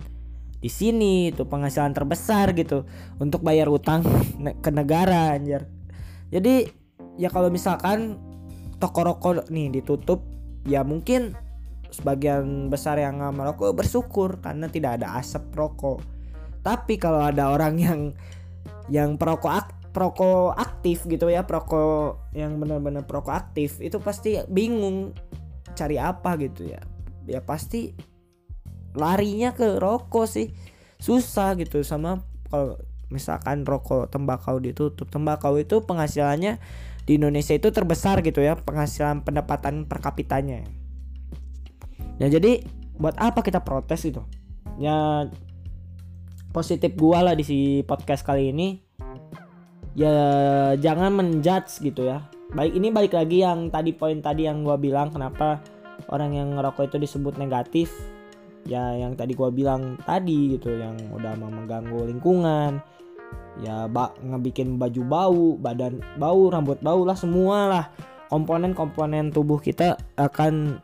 di 0.62 0.70
sini 0.70 1.34
itu 1.34 1.42
penghasilan 1.42 1.90
terbesar 1.90 2.54
gitu 2.54 2.86
untuk 3.18 3.42
bayar 3.42 3.66
utang 3.66 4.06
ke 4.64 4.70
negara 4.70 5.34
anjir. 5.34 5.66
Jadi 6.30 6.70
ya 7.18 7.28
kalau 7.28 7.50
misalkan 7.50 8.16
toko 8.78 9.02
rokok 9.02 9.50
nih 9.50 9.74
ditutup 9.74 10.22
ya 10.62 10.86
mungkin 10.86 11.34
sebagian 11.92 12.72
besar 12.72 12.96
yang 12.98 13.20
nggak 13.20 13.34
merokok 13.36 13.72
bersyukur 13.76 14.40
karena 14.40 14.66
tidak 14.66 15.00
ada 15.00 15.20
asap 15.20 15.52
rokok. 15.52 16.00
Tapi 16.64 16.96
kalau 16.96 17.20
ada 17.20 17.52
orang 17.52 17.74
yang 17.78 18.00
yang 18.90 19.20
perokok 19.20 19.52
ak, 19.52 19.68
perokok 19.92 20.56
aktif 20.56 21.04
gitu 21.06 21.28
ya 21.28 21.44
perokok 21.44 22.32
yang 22.32 22.56
benar-benar 22.58 23.04
perokok 23.04 23.34
aktif 23.36 23.78
itu 23.78 24.00
pasti 24.00 24.40
bingung 24.48 25.12
cari 25.76 26.00
apa 26.00 26.40
gitu 26.40 26.66
ya. 26.72 26.80
Ya 27.28 27.44
pasti 27.44 27.92
larinya 28.96 29.52
ke 29.52 29.78
rokok 29.78 30.26
sih. 30.26 30.50
Susah 30.98 31.58
gitu 31.58 31.84
sama 31.84 32.24
kalau 32.48 32.80
misalkan 33.12 33.68
rokok 33.68 34.08
tembakau 34.08 34.56
ditutup. 34.58 35.06
Tembakau 35.12 35.60
itu 35.60 35.84
penghasilannya 35.84 36.56
di 37.02 37.18
Indonesia 37.18 37.52
itu 37.58 37.68
terbesar 37.74 38.22
gitu 38.22 38.38
ya 38.38 38.54
penghasilan 38.54 39.26
pendapatan 39.26 39.90
per 39.90 39.98
kapitanya 39.98 40.62
ya 42.20 42.28
jadi 42.28 42.64
buat 43.00 43.16
apa 43.16 43.40
kita 43.40 43.64
protes 43.64 44.04
gitu? 44.04 44.24
Ya 44.76 45.28
positif 46.52 46.92
gua 46.96 47.24
lah 47.24 47.34
di 47.34 47.44
si 47.44 47.58
podcast 47.88 48.22
kali 48.22 48.52
ini. 48.52 48.78
Ya 49.96 50.14
jangan 50.80 51.12
menjudge 51.12 51.84
gitu 51.84 52.08
ya. 52.08 52.24
Baik 52.52 52.76
ini 52.76 52.88
balik 52.92 53.16
lagi 53.16 53.44
yang 53.44 53.72
tadi 53.72 53.96
poin 53.96 54.20
tadi 54.20 54.44
yang 54.44 54.64
gua 54.64 54.76
bilang 54.76 55.12
kenapa 55.12 55.60
orang 56.12 56.36
yang 56.36 56.48
ngerokok 56.56 56.92
itu 56.92 56.96
disebut 57.00 57.36
negatif. 57.40 57.92
Ya 58.68 58.94
yang 58.94 59.16
tadi 59.18 59.34
gua 59.34 59.50
bilang 59.50 59.98
tadi 60.04 60.56
gitu 60.56 60.72
yang 60.72 60.96
udah 61.12 61.36
mengganggu 61.36 62.08
lingkungan. 62.12 62.80
Ya 63.60 63.84
bak 63.88 64.16
ngebikin 64.20 64.80
baju 64.80 65.02
bau 65.04 65.44
badan 65.60 66.00
bau 66.16 66.48
rambut 66.48 66.80
bau 66.80 67.04
lah 67.04 67.16
semua 67.16 67.58
lah. 67.68 67.86
Komponen-komponen 68.32 69.28
tubuh 69.28 69.60
kita 69.60 70.00
akan 70.16 70.80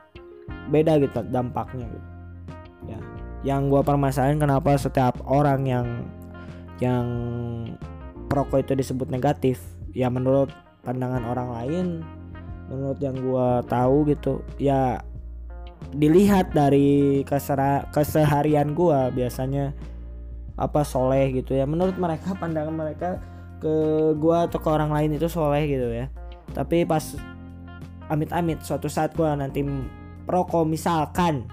beda 0.69 1.01
gitu 1.01 1.25
dampaknya 1.29 1.87
gitu. 1.89 2.09
Ya. 2.89 2.99
Yang 3.45 3.61
gue 3.73 3.83
permasalahin 3.87 4.41
kenapa 4.41 4.75
setiap 4.77 5.21
orang 5.25 5.65
yang 5.69 5.87
yang 6.79 7.07
perokok 8.31 8.63
itu 8.63 8.73
disebut 8.79 9.11
negatif 9.11 9.59
ya 9.97 10.07
menurut 10.13 10.53
pandangan 10.87 11.27
orang 11.27 11.49
lain 11.59 11.87
menurut 12.69 13.01
yang 13.01 13.17
gue 13.17 13.49
tahu 13.67 14.05
gitu 14.07 14.45
ya 14.61 15.01
dilihat 15.95 16.53
dari 16.53 17.23
kesera, 17.25 17.89
keseharian 17.95 18.77
gue 18.77 18.99
biasanya 19.15 19.73
apa 20.59 20.83
soleh 20.83 21.33
gitu 21.33 21.55
ya. 21.57 21.65
Menurut 21.65 21.97
mereka 21.97 22.35
pandangan 22.43 22.75
mereka 22.75 23.09
ke 23.59 23.75
gue 24.15 24.37
atau 24.37 24.59
ke 24.59 24.69
orang 24.69 24.91
lain 24.93 25.17
itu 25.17 25.27
soleh 25.31 25.65
gitu 25.71 25.89
ya. 25.89 26.07
Tapi 26.53 26.85
pas 26.85 27.17
amit-amit 28.09 28.61
suatu 28.65 28.89
saat 28.89 29.13
gue 29.15 29.29
nanti 29.37 29.65
perokok 30.29 30.69
misalkan. 30.69 31.49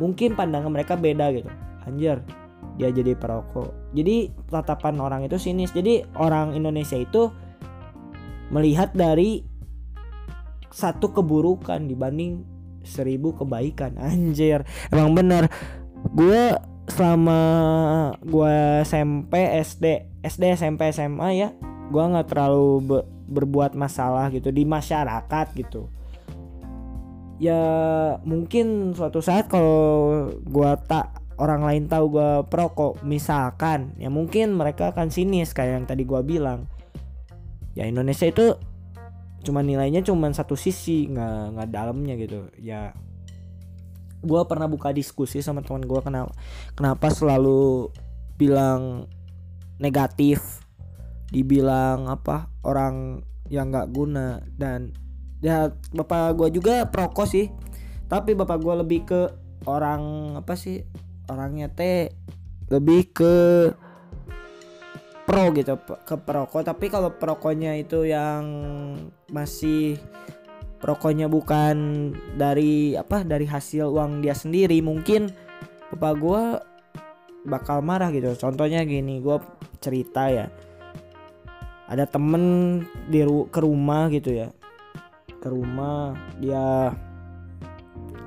Mungkin 0.00 0.32
pandangan 0.32 0.72
mereka 0.72 0.96
beda 0.96 1.28
gitu. 1.36 1.52
Anjir 1.84 2.24
dia 2.78 2.94
jadi 2.94 3.12
perokok. 3.18 3.92
Jadi 3.92 4.32
tatapan 4.48 4.96
orang 5.02 5.26
itu 5.26 5.36
sinis. 5.36 5.74
Jadi 5.74 6.06
orang 6.16 6.54
Indonesia 6.54 6.96
itu 6.96 7.28
melihat 8.48 8.94
dari 8.96 9.44
satu 10.72 11.12
keburukan 11.12 11.84
dibanding 11.84 12.46
seribu 12.86 13.36
kebaikan. 13.36 13.98
Anjir 14.00 14.64
emang 14.88 15.12
bener. 15.12 15.50
Gue 16.14 16.54
selama 16.88 17.40
gue 18.24 18.56
SMP 18.88 19.60
SD 19.60 19.84
SD 20.24 20.56
SMP 20.56 20.88
SMA 20.88 21.28
ya 21.36 21.52
gue 21.92 22.00
nggak 22.00 22.32
terlalu 22.32 22.68
be 22.80 22.98
berbuat 23.28 23.76
masalah 23.76 24.32
gitu 24.32 24.48
di 24.48 24.64
masyarakat 24.64 25.52
gitu 25.52 25.92
ya 27.38 27.62
mungkin 28.26 28.92
suatu 28.98 29.22
saat 29.22 29.46
kalau 29.46 30.26
gua 30.42 30.74
tak 30.78 31.22
orang 31.38 31.62
lain 31.62 31.84
tahu 31.86 32.18
gua 32.18 32.42
perokok 32.44 33.06
misalkan 33.06 33.94
ya 33.96 34.10
mungkin 34.10 34.58
mereka 34.58 34.90
akan 34.90 35.14
sinis 35.14 35.54
kayak 35.54 35.82
yang 35.82 35.86
tadi 35.86 36.02
gua 36.02 36.20
bilang. 36.26 36.66
Ya 37.78 37.86
Indonesia 37.86 38.26
itu 38.26 38.58
cuma 39.46 39.62
nilainya 39.62 40.02
cuma 40.02 40.26
satu 40.34 40.58
sisi 40.58 41.06
nggak 41.06 41.54
nggak 41.54 41.68
dalamnya 41.70 42.18
gitu. 42.18 42.50
Ya 42.58 42.90
gua 44.18 44.50
pernah 44.50 44.66
buka 44.66 44.90
diskusi 44.90 45.38
sama 45.38 45.62
teman 45.62 45.86
gua 45.86 46.02
kenapa 46.02 46.34
kenapa 46.74 47.06
selalu 47.14 47.94
bilang 48.34 49.06
negatif 49.78 50.62
dibilang 51.30 52.10
apa 52.10 52.50
orang 52.66 53.22
yang 53.46 53.70
nggak 53.70 53.90
guna 53.94 54.42
dan 54.58 54.92
ya 55.38 55.70
bapak 55.94 56.34
gue 56.34 56.48
juga 56.58 56.86
perokok 56.88 57.26
sih. 57.26 57.46
Tapi 58.08 58.32
bapak 58.32 58.58
gue 58.60 58.74
lebih 58.84 59.00
ke 59.04 59.20
orang 59.68 60.32
apa 60.40 60.56
sih 60.56 60.80
orangnya 61.28 61.68
teh 61.68 62.08
lebih 62.72 63.12
ke 63.12 63.34
pro 65.28 65.52
gitu 65.52 65.76
ke 66.08 66.16
perokok. 66.16 66.64
Tapi 66.64 66.86
kalau 66.88 67.12
perokoknya 67.12 67.76
itu 67.76 68.08
yang 68.08 68.44
masih 69.28 70.00
perokoknya 70.80 71.28
bukan 71.28 72.10
dari 72.38 72.96
apa 72.96 73.26
dari 73.26 73.44
hasil 73.44 73.92
uang 73.92 74.24
dia 74.24 74.32
sendiri 74.32 74.80
mungkin 74.80 75.28
bapak 75.92 76.14
gue 76.16 76.42
bakal 77.44 77.84
marah 77.84 78.08
gitu. 78.08 78.32
Contohnya 78.40 78.82
gini 78.88 79.20
gue 79.20 79.36
cerita 79.84 80.32
ya. 80.32 80.48
Ada 81.88 82.04
temen 82.04 82.84
di 83.08 83.24
ke 83.48 83.60
rumah 83.64 84.12
gitu 84.12 84.32
ya 84.32 84.52
ke 85.38 85.48
rumah 85.50 86.14
dia 86.42 86.92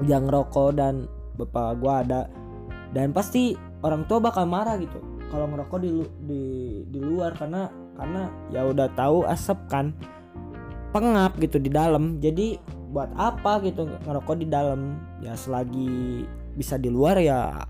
dia 0.02 0.18
ngerokok 0.18 0.70
dan 0.76 1.06
bapak 1.38 1.78
gua 1.80 2.02
ada. 2.04 2.22
Dan 2.92 3.16
pasti 3.16 3.56
orang 3.86 4.04
tua 4.08 4.20
bakal 4.20 4.44
marah 4.48 4.76
gitu 4.76 5.00
kalau 5.32 5.48
ngerokok 5.48 5.80
di 5.80 5.92
di 6.28 6.44
di 6.92 7.00
luar 7.00 7.32
karena 7.40 7.72
karena 7.96 8.28
ya 8.52 8.68
udah 8.68 8.92
tahu 8.98 9.24
asap 9.32 9.60
kan 9.72 9.96
pengap 10.92 11.40
gitu 11.40 11.56
di 11.62 11.72
dalam. 11.72 12.20
Jadi 12.20 12.60
buat 12.92 13.16
apa 13.16 13.64
gitu 13.64 13.88
ngerokok 13.88 14.36
di 14.44 14.48
dalam? 14.52 15.00
Ya 15.24 15.38
selagi 15.40 16.28
bisa 16.52 16.76
di 16.76 16.92
luar 16.92 17.16
ya 17.24 17.64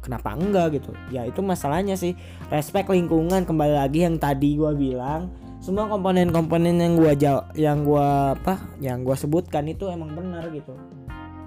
kenapa 0.00 0.32
enggak 0.32 0.80
gitu? 0.80 0.96
Ya 1.12 1.28
itu 1.28 1.44
masalahnya 1.44 1.96
sih. 2.00 2.16
Respect 2.48 2.88
lingkungan 2.88 3.44
kembali 3.44 3.74
lagi 3.76 4.08
yang 4.08 4.16
tadi 4.16 4.56
gua 4.56 4.72
bilang 4.72 5.43
semua 5.64 5.88
komponen-komponen 5.88 6.76
yang 6.76 6.92
gua 7.00 7.16
jauh 7.16 7.40
yang 7.56 7.88
gua 7.88 8.36
apa 8.36 8.60
yang 8.84 9.00
gua 9.00 9.16
sebutkan 9.16 9.64
itu 9.64 9.88
emang 9.88 10.12
benar 10.12 10.52
gitu. 10.52 10.76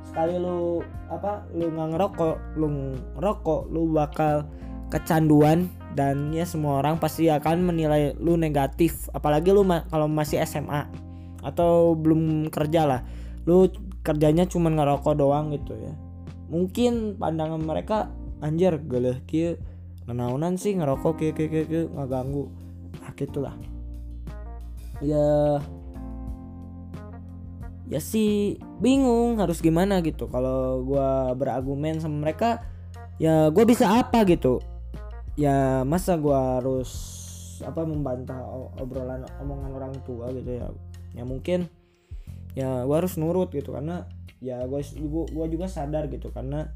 Sekali 0.10 0.42
lu 0.42 0.82
apa 1.06 1.46
lu 1.54 1.70
nggak 1.70 1.90
ngerokok 1.94 2.36
lu 2.58 2.68
ngerokok 3.14 3.62
lu 3.70 3.94
bakal 3.94 4.50
kecanduan 4.90 5.70
dan 5.94 6.34
ya 6.34 6.50
semua 6.50 6.82
orang 6.82 6.98
pasti 6.98 7.30
akan 7.30 7.70
menilai 7.70 8.18
lu 8.18 8.42
negatif. 8.42 9.06
Apalagi 9.14 9.54
lu 9.54 9.62
ma 9.62 9.86
kalau 9.94 10.10
masih 10.10 10.42
SMA 10.50 10.90
atau 11.46 11.94
belum 11.94 12.50
kerja 12.50 12.90
lah 12.90 13.06
lu 13.46 13.70
kerjanya 14.02 14.50
cuma 14.50 14.74
ngerokok 14.74 15.14
doang 15.14 15.54
gitu 15.54 15.78
ya. 15.78 15.94
Mungkin 16.50 17.22
pandangan 17.22 17.62
mereka 17.62 18.10
anjir 18.42 18.82
geleh 18.82 19.22
kia 19.30 19.62
nenaunan 20.10 20.58
sih 20.58 20.74
ngerokok 20.74 21.22
kia 21.22 21.38
kia 21.38 21.70
kia 21.70 21.86
nggak 21.86 22.10
ganggu. 22.10 22.50
Nah 22.98 23.14
gitulah 23.14 23.77
ya. 25.02 25.60
Ya 27.88 28.04
sih 28.04 28.60
bingung 28.84 29.40
harus 29.40 29.64
gimana 29.64 30.04
gitu. 30.04 30.28
Kalau 30.28 30.84
gue 30.84 31.10
berargumen 31.40 32.04
sama 32.04 32.28
mereka 32.28 32.60
ya 33.16 33.48
gue 33.48 33.64
bisa 33.64 33.88
apa 33.88 34.28
gitu? 34.28 34.60
Ya 35.40 35.88
masa 35.88 36.20
gue 36.20 36.36
harus 36.36 36.92
apa 37.64 37.88
membantah 37.88 38.38
obrolan 38.78 39.24
omongan 39.40 39.72
orang 39.72 39.94
tua 40.04 40.36
gitu 40.36 40.60
ya. 40.60 40.68
Ya 41.16 41.24
mungkin 41.24 41.72
ya 42.60 42.84
gue 42.84 42.96
harus 42.96 43.16
nurut 43.16 43.56
gitu. 43.56 43.72
Karena 43.72 44.04
ya 44.44 44.68
gue 44.68 44.84
gue 45.32 45.46
juga 45.48 45.72
sadar 45.72 46.12
gitu. 46.12 46.28
Karena 46.36 46.68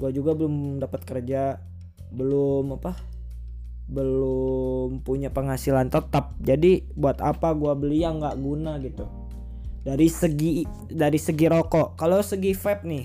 gue 0.00 0.10
juga 0.10 0.32
belum 0.32 0.80
dapat 0.80 1.04
kerja 1.04 1.60
belum 2.14 2.80
apa 2.80 3.13
belum 3.84 5.04
punya 5.04 5.28
penghasilan 5.28 5.92
tetap. 5.92 6.36
Jadi 6.40 6.88
buat 6.96 7.20
apa 7.20 7.52
gue 7.52 7.72
beli 7.76 8.04
yang 8.04 8.20
nggak 8.20 8.36
guna 8.40 8.80
gitu? 8.80 9.04
Dari 9.84 10.08
segi 10.08 10.64
dari 10.88 11.20
segi 11.20 11.46
rokok. 11.48 12.00
Kalau 12.00 12.24
segi 12.24 12.56
vape 12.56 12.84
nih 12.88 13.04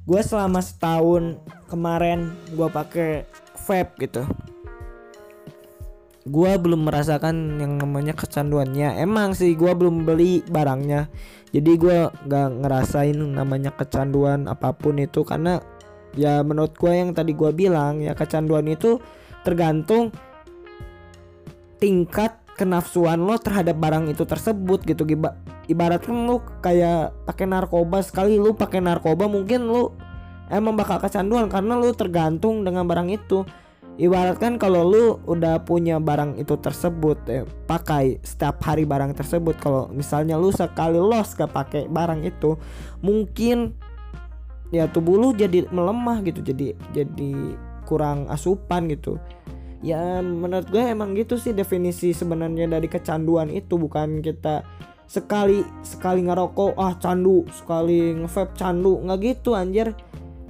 gue 0.00 0.20
selama 0.24 0.64
setahun 0.64 1.38
kemarin 1.68 2.32
gue 2.56 2.68
pakai 2.72 3.28
vape 3.68 4.08
gitu. 4.08 4.24
Gue 6.24 6.52
belum 6.56 6.88
merasakan 6.88 7.60
yang 7.60 7.80
namanya 7.80 8.16
kecanduannya. 8.16 9.00
Emang 9.00 9.36
sih 9.36 9.52
gue 9.56 9.72
belum 9.72 10.08
beli 10.08 10.40
barangnya. 10.48 11.12
Jadi 11.50 11.72
gue 11.76 11.98
nggak 12.08 12.48
ngerasain 12.64 13.16
namanya 13.16 13.72
kecanduan 13.74 14.48
apa 14.48 14.72
pun 14.72 14.96
itu. 15.00 15.24
Karena 15.24 15.60
ya 16.16 16.40
menurut 16.40 16.74
gue 16.76 16.92
yang 16.92 17.12
tadi 17.12 17.36
gue 17.36 17.50
bilang 17.52 18.00
ya 18.00 18.16
kecanduan 18.16 18.66
itu 18.66 18.98
tergantung 19.42 20.12
tingkat 21.80 22.36
kenafsuan 22.60 23.24
lo 23.24 23.40
terhadap 23.40 23.80
barang 23.80 24.12
itu 24.12 24.28
tersebut 24.28 24.84
gitu. 24.84 25.08
Ibaratkan 25.70 26.12
lu 26.28 26.44
kayak 26.60 27.16
pakai 27.24 27.48
narkoba 27.48 28.04
sekali 28.04 28.36
lu 28.36 28.52
pakai 28.52 28.84
narkoba 28.84 29.24
mungkin 29.30 29.64
lu 29.64 29.96
emang 30.52 30.76
bakal 30.76 31.00
kecanduan 31.00 31.48
karena 31.48 31.80
lu 31.80 31.96
tergantung 31.96 32.60
dengan 32.60 32.84
barang 32.84 33.08
itu. 33.08 33.48
Ibaratkan 34.00 34.56
kalau 34.56 34.84
lu 34.84 35.04
udah 35.28 35.60
punya 35.64 36.00
barang 36.00 36.40
itu 36.40 36.56
tersebut 36.56 37.20
eh, 37.28 37.44
pakai 37.68 38.20
setiap 38.20 38.60
hari 38.64 38.84
barang 38.84 39.16
tersebut. 39.16 39.56
Kalau 39.56 39.88
misalnya 39.92 40.36
lu 40.36 40.52
sekali 40.52 41.00
los 41.00 41.32
gak 41.32 41.52
pakai 41.52 41.88
barang 41.88 42.24
itu 42.24 42.56
mungkin 43.00 43.76
ya 44.70 44.86
tubuh 44.86 45.18
lu 45.18 45.34
jadi 45.34 45.66
melemah 45.68 46.22
gitu 46.22 46.40
jadi 46.40 46.78
jadi 46.94 47.58
kurang 47.90 48.30
asupan 48.30 48.86
gitu. 48.86 49.18
Ya 49.82 50.22
menurut 50.22 50.70
gue 50.70 50.78
emang 50.78 51.18
gitu 51.18 51.34
sih 51.34 51.50
definisi 51.50 52.14
sebenarnya 52.14 52.70
dari 52.70 52.86
kecanduan 52.86 53.50
itu. 53.50 53.74
Bukan 53.74 54.22
kita 54.22 54.62
sekali 55.10 55.66
sekali 55.82 56.22
ngerokok 56.22 56.78
ah 56.78 56.94
candu 57.02 57.42
sekali 57.50 58.14
ngevape 58.14 58.54
candu. 58.54 59.02
Nggak 59.02 59.18
gitu 59.26 59.58
anjir. 59.58 59.98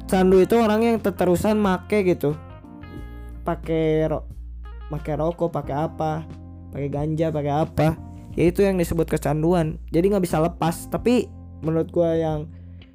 Candu 0.04 0.44
itu 0.44 0.60
orang 0.60 0.84
yang 0.84 0.96
terusan 1.00 1.56
make 1.56 2.04
gitu. 2.04 2.36
Pakai 3.48 4.12
ro 4.12 4.28
pakai 4.92 5.14
rokok 5.16 5.54
pakai 5.54 5.76
apa 5.86 6.28
pakai 6.76 6.90
ganja 6.92 7.32
pakai 7.32 7.54
apa. 7.56 7.96
Ya 8.36 8.52
itu 8.52 8.60
yang 8.60 8.76
disebut 8.76 9.08
kecanduan. 9.08 9.80
Jadi 9.88 10.12
nggak 10.12 10.26
bisa 10.28 10.42
lepas. 10.42 10.90
Tapi 10.92 11.30
menurut 11.64 11.88
gue 11.88 12.10
yang 12.20 12.50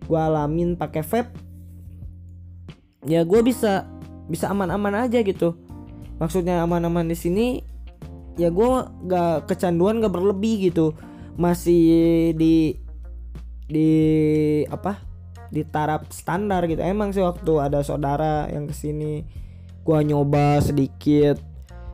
gue 0.06 0.20
alamin 0.20 0.78
pakai 0.78 1.02
vape 1.02 1.34
ya 3.06 3.22
gue 3.22 3.42
bisa 3.46 3.86
bisa 4.26 4.50
aman-aman 4.50 5.06
aja 5.06 5.22
gitu. 5.22 5.58
Maksudnya 6.18 6.64
aman-aman 6.64 7.06
di 7.06 7.18
sini 7.18 7.48
ya 8.36 8.52
gue 8.52 8.72
gak 9.08 9.48
kecanduan 9.52 10.00
gak 10.04 10.14
berlebih 10.14 10.72
gitu. 10.72 10.96
Masih 11.36 12.32
di 12.36 12.80
di 13.68 13.90
apa? 14.72 15.04
Di 15.52 15.68
taraf 15.68 16.08
standar 16.12 16.66
gitu. 16.68 16.82
Emang 16.82 17.12
sih 17.12 17.24
waktu 17.24 17.52
ada 17.60 17.84
saudara 17.84 18.48
yang 18.52 18.68
ke 18.68 18.76
sini 18.76 19.24
gue 19.84 20.00
nyoba 20.08 20.64
sedikit. 20.64 21.40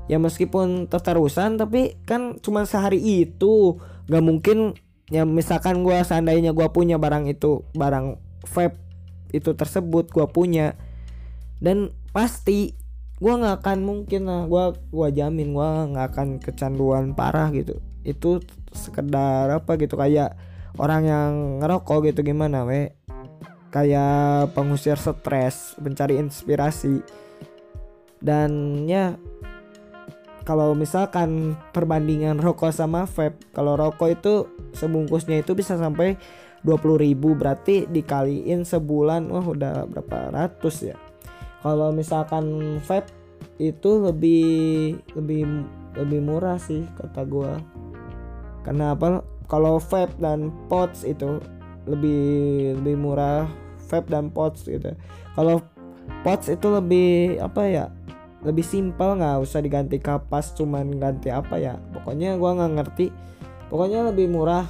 Ya 0.10 0.20
meskipun 0.20 0.92
terterusan 0.92 1.56
tapi 1.56 1.98
kan 2.06 2.38
cuma 2.40 2.66
sehari 2.66 3.00
itu. 3.28 3.82
Gak 4.10 4.24
mungkin 4.24 4.78
ya 5.12 5.28
misalkan 5.28 5.84
gue 5.84 5.98
seandainya 6.06 6.56
gue 6.56 6.68
punya 6.72 6.96
barang 6.96 7.28
itu 7.28 7.68
barang 7.76 8.16
vape 8.48 8.80
itu 9.34 9.52
tersebut 9.58 10.12
gue 10.14 10.26
punya. 10.30 10.78
Dan 11.62 11.94
pasti. 12.12 12.78
Gue 13.22 13.34
nggak 13.38 13.62
akan 13.62 13.80
mungkin 13.86 14.26
lah 14.26 14.50
gue 14.50 14.66
gua 14.90 15.14
jamin 15.14 15.54
gue 15.54 15.70
nggak 15.94 16.08
akan 16.10 16.28
kecanduan 16.42 17.14
parah 17.14 17.54
gitu. 17.54 17.78
Itu 18.02 18.42
sekedar 18.74 19.52
apa 19.52 19.78
gitu 19.78 19.94
kayak 19.94 20.34
orang 20.82 21.04
yang 21.06 21.32
ngerokok 21.62 22.10
gitu 22.10 22.26
gimana 22.26 22.66
we? 22.66 22.98
Kayak 23.70 24.52
pengusir 24.58 24.98
stres 24.98 25.78
mencari 25.78 26.18
inspirasi. 26.18 27.06
Dan 28.18 28.84
ya 28.90 29.18
kalau 30.42 30.74
misalkan 30.74 31.54
perbandingan 31.72 32.42
rokok 32.42 32.74
sama 32.74 33.06
vape 33.06 33.38
kalau 33.54 33.78
rokok 33.78 34.10
itu 34.10 34.34
sebungkusnya 34.74 35.46
itu 35.46 35.54
bisa 35.54 35.78
sampai 35.78 36.18
20 36.66 36.98
ribu 36.98 37.34
berarti 37.34 37.90
dikaliin 37.90 38.66
sebulan 38.66 39.30
wah 39.30 39.46
udah 39.46 39.86
berapa 39.90 40.34
ratus 40.34 40.94
ya 40.94 40.98
kalau 41.62 41.94
misalkan 41.94 42.78
vape 42.82 43.14
itu 43.62 44.02
lebih 44.02 44.46
lebih 45.14 45.66
lebih 45.98 46.20
murah 46.22 46.58
sih 46.58 46.86
kata 46.98 47.22
gua. 47.26 47.62
Karena 48.66 48.98
apa? 48.98 49.22
Kalau 49.46 49.78
vape 49.78 50.18
dan 50.18 50.50
pods 50.72 51.06
itu 51.06 51.42
lebih 51.86 52.74
lebih 52.82 52.96
murah 52.98 53.46
vape 53.90 54.10
dan 54.10 54.34
pods 54.34 54.66
gitu. 54.66 54.94
Kalau 55.38 55.62
pods 56.26 56.50
itu 56.50 56.68
lebih 56.70 57.38
apa 57.42 57.62
ya 57.70 57.86
lebih 58.42 58.66
simpel 58.66 59.22
nggak 59.22 59.46
usah 59.46 59.62
diganti 59.62 60.02
kapas 60.02 60.58
cuman 60.58 60.98
ganti 60.98 61.30
apa 61.30 61.62
ya. 61.62 61.78
Pokoknya 61.94 62.42
gua 62.42 62.58
nggak 62.58 62.74
ngerti. 62.82 63.08
Pokoknya 63.70 64.10
lebih 64.10 64.34
murah 64.34 64.66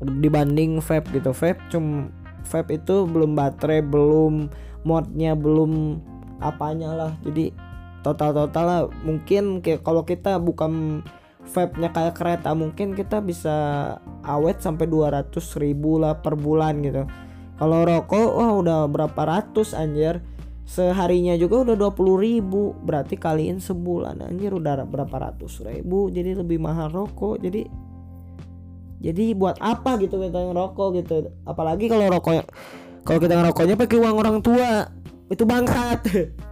dibanding 0.00 0.80
vape 0.80 1.12
gitu. 1.12 1.36
Vape 1.36 1.60
cum 1.68 2.08
vape 2.48 2.80
itu 2.80 3.06
belum 3.06 3.36
baterai 3.36 3.84
belum 3.84 4.50
modnya 4.82 5.34
belum 5.34 6.02
apanya 6.42 6.90
lah. 6.94 7.12
Jadi 7.22 7.54
total 8.02 8.34
total 8.34 8.64
lah. 8.66 8.82
Mungkin 9.06 9.62
kayak 9.62 9.86
kalau 9.86 10.02
kita 10.02 10.38
bukan 10.42 11.02
vape-nya 11.42 11.90
kayak 11.90 12.14
kereta 12.14 12.54
mungkin 12.54 12.94
kita 12.94 13.18
bisa 13.18 13.56
awet 14.22 14.62
sampai 14.62 14.86
200 14.86 15.34
ribu 15.58 15.98
lah 15.98 16.22
per 16.22 16.38
bulan 16.38 16.82
gitu. 16.82 17.02
Kalau 17.58 17.86
rokok 17.86 18.28
wah 18.38 18.52
udah 18.58 18.78
berapa 18.90 19.22
ratus 19.22 19.74
anjir. 19.74 20.22
Seharinya 20.62 21.34
juga 21.34 21.66
udah 21.66 21.76
20 21.78 22.22
ribu. 22.22 22.74
Berarti 22.86 23.18
kaliin 23.18 23.58
sebulan 23.58 24.22
anjir 24.22 24.54
udah 24.54 24.86
berapa 24.86 25.30
ratus 25.30 25.62
ribu. 25.62 26.10
Jadi 26.10 26.38
lebih 26.38 26.62
mahal 26.62 26.90
rokok. 26.90 27.42
Jadi 27.42 27.66
jadi 29.02 29.34
buat 29.34 29.58
apa 29.58 29.98
gitu 29.98 30.14
kita 30.22 30.38
ngerokok 30.46 30.88
gitu. 31.02 31.14
Apalagi 31.42 31.90
kalau 31.90 32.06
rokok 32.06 32.46
kalau 33.02 33.18
kita 33.18 33.34
ngerokoknya 33.34 33.74
pakai 33.74 33.98
uang 33.98 34.14
orang 34.14 34.38
tua. 34.38 34.86
Itu 35.26 35.42
bangsat. 35.42 36.06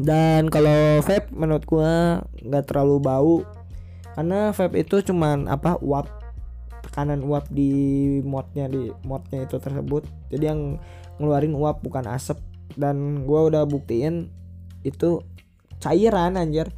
Dan 0.00 0.48
kalau 0.48 1.04
vape 1.04 1.28
menurut 1.36 1.64
gua 1.68 2.24
nggak 2.40 2.72
terlalu 2.72 2.96
bau. 3.04 3.44
Karena 4.16 4.48
vape 4.56 4.80
itu 4.80 5.04
cuman 5.12 5.44
apa 5.52 5.76
uap 5.84 6.08
tekanan 6.88 7.20
uap 7.20 7.52
di 7.52 8.18
modnya 8.24 8.64
di 8.64 8.88
modnya 9.04 9.44
itu 9.44 9.60
tersebut. 9.60 10.08
Jadi 10.32 10.44
yang 10.48 10.80
ngeluarin 11.20 11.52
uap 11.52 11.84
bukan 11.84 12.08
asap. 12.08 12.40
Dan 12.80 13.28
gue 13.28 13.40
udah 13.50 13.68
buktiin 13.68 14.32
itu 14.88 15.20
cairan 15.84 16.40
anjir. 16.40 16.72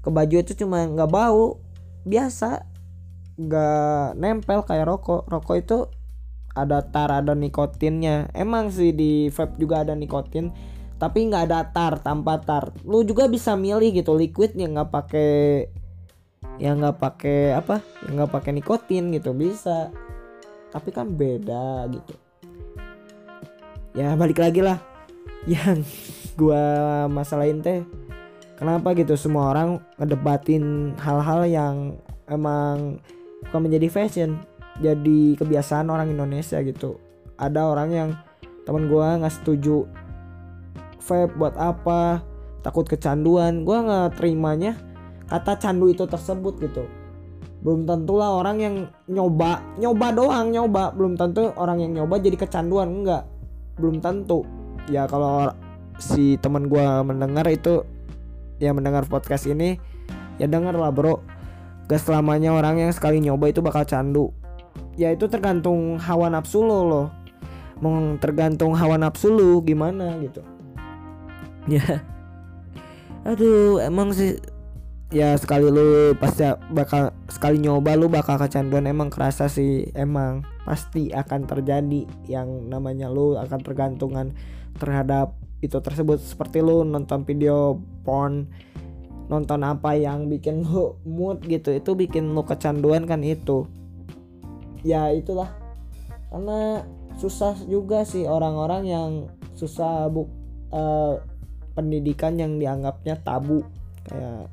Ke 0.00 0.08
baju 0.08 0.36
itu 0.40 0.56
cuma 0.56 0.88
nggak 0.88 1.12
bau. 1.12 1.60
Biasa 2.08 2.71
nggak 3.38 4.18
nempel 4.18 4.64
kayak 4.64 4.88
rokok. 4.88 5.28
Rokok 5.28 5.56
itu 5.58 5.78
ada 6.52 6.84
tar 6.84 7.12
ada 7.12 7.32
nikotinnya. 7.32 8.28
Emang 8.36 8.68
sih 8.68 8.92
di 8.92 9.32
vape 9.32 9.56
juga 9.56 9.84
ada 9.84 9.96
nikotin 9.96 10.52
tapi 11.02 11.26
nggak 11.26 11.50
ada 11.50 11.66
tar 11.74 11.98
tanpa 11.98 12.38
tar. 12.38 12.70
Lu 12.86 13.02
juga 13.02 13.26
bisa 13.26 13.58
milih 13.58 13.90
gitu 13.90 14.14
liquid 14.14 14.54
yang 14.54 14.78
nggak 14.78 14.90
pakai 14.94 15.66
yang 16.62 16.78
nggak 16.78 17.02
pakai 17.02 17.58
apa? 17.58 17.82
Yang 18.06 18.12
nggak 18.22 18.32
pakai 18.38 18.50
nikotin 18.54 19.10
gitu 19.10 19.34
bisa. 19.34 19.90
Tapi 20.70 20.94
kan 20.94 21.10
beda 21.10 21.90
gitu. 21.90 22.14
Ya 23.98 24.14
balik 24.14 24.38
lagi 24.38 24.62
lah. 24.62 24.78
Yang 25.42 25.82
gua 26.38 26.62
masalahin 27.10 27.60
teh 27.60 27.82
kenapa 28.62 28.94
gitu 28.94 29.18
semua 29.18 29.50
orang 29.50 29.82
ngedebatin 29.98 30.94
hal-hal 31.02 31.42
yang 31.50 31.76
emang 32.30 33.02
bukan 33.48 33.60
menjadi 33.68 33.88
fashion 33.90 34.40
jadi 34.80 35.36
kebiasaan 35.36 35.92
orang 35.92 36.08
Indonesia 36.08 36.56
gitu. 36.64 36.96
Ada 37.36 37.68
orang 37.68 37.88
yang 37.92 38.08
teman 38.64 38.88
gua 38.88 39.20
nggak 39.20 39.42
setuju 39.42 39.84
vape 41.02 41.34
buat 41.36 41.58
apa 41.58 42.24
takut 42.64 42.88
kecanduan. 42.88 43.66
Gua 43.66 43.84
nggak 43.84 44.22
terimanya 44.22 44.78
kata 45.28 45.60
candu 45.60 45.92
itu 45.92 46.08
tersebut 46.08 46.56
gitu. 46.62 46.88
Belum 47.62 47.86
tentulah 47.86 48.34
orang 48.34 48.56
yang 48.58 48.74
nyoba 49.06 49.60
nyoba 49.76 50.06
doang 50.14 50.46
nyoba. 50.50 50.94
Belum 50.96 51.14
tentu 51.18 51.52
orang 51.54 51.84
yang 51.84 51.92
nyoba 52.02 52.22
jadi 52.22 52.36
kecanduan 52.40 52.88
enggak. 53.02 53.28
Belum 53.76 54.00
tentu. 54.00 54.46
Ya 54.88 55.04
kalau 55.06 55.52
si 56.00 56.40
teman 56.40 56.66
gua 56.66 57.04
mendengar 57.04 57.44
itu 57.52 57.84
ya 58.58 58.70
mendengar 58.72 59.04
podcast 59.06 59.46
ini 59.50 59.76
ya 60.38 60.46
denger 60.46 60.74
lah 60.78 60.94
bro 60.94 61.18
gak 61.90 62.00
selamanya 62.02 62.54
orang 62.54 62.78
yang 62.78 62.92
sekali 62.94 63.18
nyoba 63.18 63.50
itu 63.50 63.62
bakal 63.62 63.82
candu. 63.86 64.30
Ya 64.96 65.12
itu 65.12 65.28
tergantung 65.28 65.96
hawa 66.00 66.28
nafsu 66.28 66.60
lo 66.60 66.80
loh. 66.84 67.06
Tergantung 68.22 68.78
hawa 68.78 68.94
nafsu 68.94 69.32
lu 69.32 69.58
gimana 69.66 70.14
gitu. 70.22 70.44
Ya. 71.66 72.06
Aduh 73.26 73.82
emang 73.82 74.14
sih. 74.14 74.38
Ya 75.12 75.36
sekali 75.36 75.68
lu 75.68 76.16
pasti 76.16 76.46
bakal 76.72 77.12
sekali 77.28 77.60
nyoba 77.60 77.98
lu 77.98 78.08
bakal 78.08 78.38
kecanduan. 78.38 78.88
Emang 78.88 79.10
kerasa 79.10 79.50
sih 79.50 79.90
emang 79.92 80.46
pasti 80.64 81.12
akan 81.12 81.44
terjadi 81.44 82.06
yang 82.30 82.70
namanya 82.70 83.10
lu 83.10 83.36
akan 83.36 83.60
tergantungan 83.60 84.32
terhadap 84.78 85.36
itu 85.60 85.76
tersebut. 85.76 86.22
Seperti 86.22 86.64
lu 86.64 86.86
nonton 86.86 87.28
video 87.28 87.76
porn 88.06 88.48
nonton 89.32 89.64
apa 89.64 89.96
yang 89.96 90.28
bikin 90.28 90.60
lu 90.60 91.00
mood 91.08 91.40
gitu 91.48 91.72
itu 91.72 91.96
bikin 91.96 92.36
lu 92.36 92.44
kecanduan 92.44 93.08
kan 93.08 93.24
itu. 93.24 93.64
Ya 94.84 95.08
itulah. 95.08 95.48
Karena 96.28 96.84
susah 97.16 97.56
juga 97.64 98.04
sih 98.04 98.28
orang-orang 98.28 98.82
yang 98.84 99.10
susah 99.56 100.12
bu 100.12 100.28
uh, 100.68 101.16
pendidikan 101.72 102.36
yang 102.36 102.60
dianggapnya 102.60 103.16
tabu. 103.24 103.64
Kayak 104.04 104.52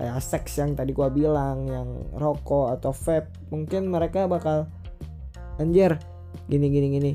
kayak 0.00 0.18
seks 0.24 0.56
yang 0.56 0.72
tadi 0.72 0.96
gua 0.96 1.12
bilang 1.12 1.68
yang 1.68 1.88
rokok 2.16 2.80
atau 2.80 2.96
vape 2.96 3.28
mungkin 3.52 3.92
mereka 3.92 4.24
bakal 4.24 4.72
anjir 5.60 6.00
gini 6.48 6.72
gini 6.72 6.88
gini. 6.96 7.12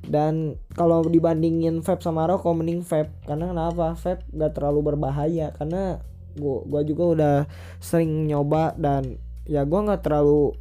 Dan 0.00 0.56
kalau 0.76 1.04
dibandingin 1.04 1.80
vape 1.80 2.04
sama 2.04 2.28
rokok 2.28 2.52
mending 2.52 2.84
vape. 2.84 3.12
Karena 3.24 3.48
kenapa? 3.52 3.96
Vape 3.96 4.24
gak 4.32 4.52
terlalu 4.56 4.92
berbahaya. 4.92 5.52
Karena 5.52 6.00
gua 6.40 6.64
gua 6.64 6.80
juga 6.82 7.04
udah 7.14 7.36
sering 7.78 8.26
nyoba 8.26 8.72
dan 8.80 9.20
ya 9.44 9.62
gua 9.68 9.86
nggak 9.86 10.02
terlalu 10.02 10.56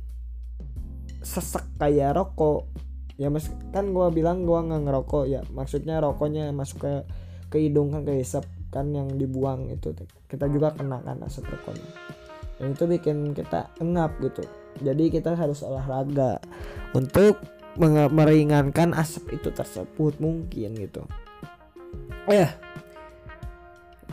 sesek 1.23 1.63
kayak 1.79 2.19
rokok. 2.19 2.67
Ya 3.19 3.27
mas 3.27 3.51
kan 3.71 3.91
gua 3.91 4.11
bilang 4.11 4.43
gua 4.47 4.63
nggak 4.63 4.83
ngerokok 4.87 5.23
ya 5.27 5.41
maksudnya 5.51 5.99
rokoknya 5.99 6.51
masuk 6.55 6.83
ke 6.83 6.93
ke 7.49 7.57
hidung 7.67 7.91
kan 7.91 8.03
ke 8.05 8.19
hisap 8.19 8.45
kan 8.69 8.91
yang 8.93 9.09
dibuang 9.15 9.67
itu. 9.71 9.95
Kita 10.29 10.45
juga 10.47 10.75
kena 10.75 11.01
kan 11.01 11.19
asap 11.25 11.49
rokoknya. 11.49 11.89
Dan 12.59 12.75
itu 12.75 12.83
bikin 12.85 13.31
kita 13.33 13.71
engap 13.79 14.13
gitu. 14.19 14.43
Jadi 14.83 15.11
kita 15.11 15.33
harus 15.35 15.63
olahraga 15.65 16.39
untuk 16.91 17.39
meringankan 18.11 18.91
asap 18.95 19.39
itu 19.39 19.49
tersebut 19.51 20.19
mungkin 20.19 20.75
gitu. 20.77 21.03
Ya 22.29 22.53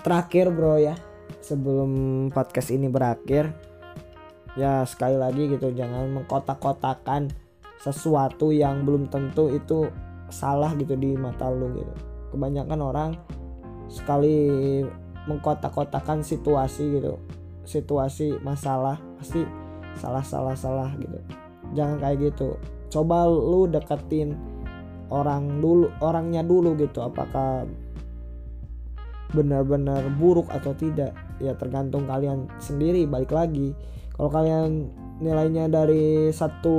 terakhir 0.06 0.54
bro 0.54 0.78
ya 0.78 0.94
sebelum 1.46 1.90
podcast 2.34 2.74
ini 2.74 2.90
berakhir 2.90 3.54
ya 4.58 4.82
sekali 4.82 5.14
lagi 5.14 5.46
gitu 5.46 5.70
jangan 5.70 6.10
mengkotak-kotakan 6.10 7.30
sesuatu 7.78 8.50
yang 8.50 8.82
belum 8.82 9.06
tentu 9.06 9.54
itu 9.54 9.86
salah 10.26 10.74
gitu 10.74 10.98
di 10.98 11.14
mata 11.14 11.46
lu 11.46 11.70
gitu. 11.70 11.94
Kebanyakan 12.34 12.80
orang 12.82 13.10
sekali 13.86 14.82
mengkotak-kotakan 15.30 16.26
situasi 16.26 16.98
gitu 16.98 17.14
situasi 17.62 18.42
masalah 18.42 18.98
pasti 19.18 19.46
salah 19.94 20.26
salah 20.26 20.58
salah 20.58 20.90
gitu. 20.98 21.18
Jangan 21.78 22.02
kayak 22.02 22.34
gitu. 22.34 22.58
Coba 22.90 23.30
lu 23.30 23.70
deketin 23.70 24.34
orang 25.14 25.62
dulu 25.62 25.86
orangnya 26.02 26.42
dulu 26.42 26.74
gitu 26.74 27.06
apakah 27.06 27.66
benar-benar 29.34 30.06
buruk 30.18 30.46
atau 30.54 30.70
tidak 30.76 31.16
ya 31.42 31.56
tergantung 31.58 32.06
kalian 32.06 32.46
sendiri 32.62 33.08
balik 33.08 33.34
lagi. 33.34 33.74
Kalau 34.14 34.30
kalian 34.32 34.90
nilainya 35.20 35.68
dari 35.68 36.30
satu 36.30 36.78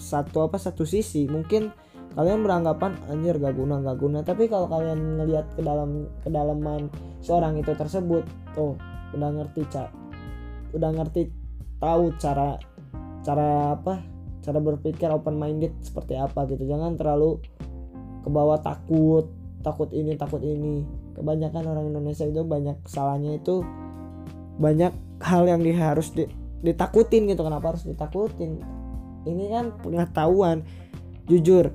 satu 0.00 0.48
apa 0.48 0.56
satu 0.56 0.88
sisi 0.88 1.28
mungkin 1.28 1.70
kalian 2.16 2.42
beranggapan 2.42 2.96
anjir 3.06 3.38
gak 3.38 3.54
guna 3.54 3.78
gak 3.84 3.98
guna. 4.00 4.18
Tapi 4.26 4.50
kalau 4.50 4.66
kalian 4.66 5.20
ngelihat 5.22 5.46
ke 5.54 5.62
dalam 5.62 6.10
kedalaman 6.26 6.90
seorang 7.22 7.60
itu 7.60 7.70
tersebut 7.76 8.26
tuh 8.56 8.74
udah 9.14 9.30
ngerti 9.30 9.66
cak 9.66 9.90
udah 10.70 10.90
ngerti 10.94 11.34
tahu 11.82 12.14
cara 12.22 12.54
cara 13.26 13.74
apa 13.74 13.98
cara 14.40 14.58
berpikir 14.62 15.10
open 15.10 15.36
minded 15.36 15.74
seperti 15.84 16.16
apa 16.16 16.48
gitu. 16.48 16.64
Jangan 16.66 16.96
terlalu 16.96 17.40
ke 18.20 18.28
bawah 18.28 18.60
takut 18.60 19.39
takut 19.60 19.92
ini 19.92 20.16
takut 20.16 20.40
ini. 20.40 20.84
Kebanyakan 21.16 21.64
orang 21.68 21.84
Indonesia 21.92 22.24
itu 22.24 22.42
banyak 22.44 22.80
salahnya 22.88 23.36
itu 23.40 23.64
banyak 24.60 24.92
hal 25.20 25.48
yang 25.48 25.60
di, 25.64 25.72
harus 25.76 26.12
di, 26.12 26.28
ditakutin 26.64 27.28
gitu. 27.28 27.44
Kenapa 27.44 27.76
harus 27.76 27.84
ditakutin? 27.84 28.60
Ini 29.28 29.44
kan 29.52 29.64
pengetahuan. 29.80 30.64
Jujur 31.28 31.70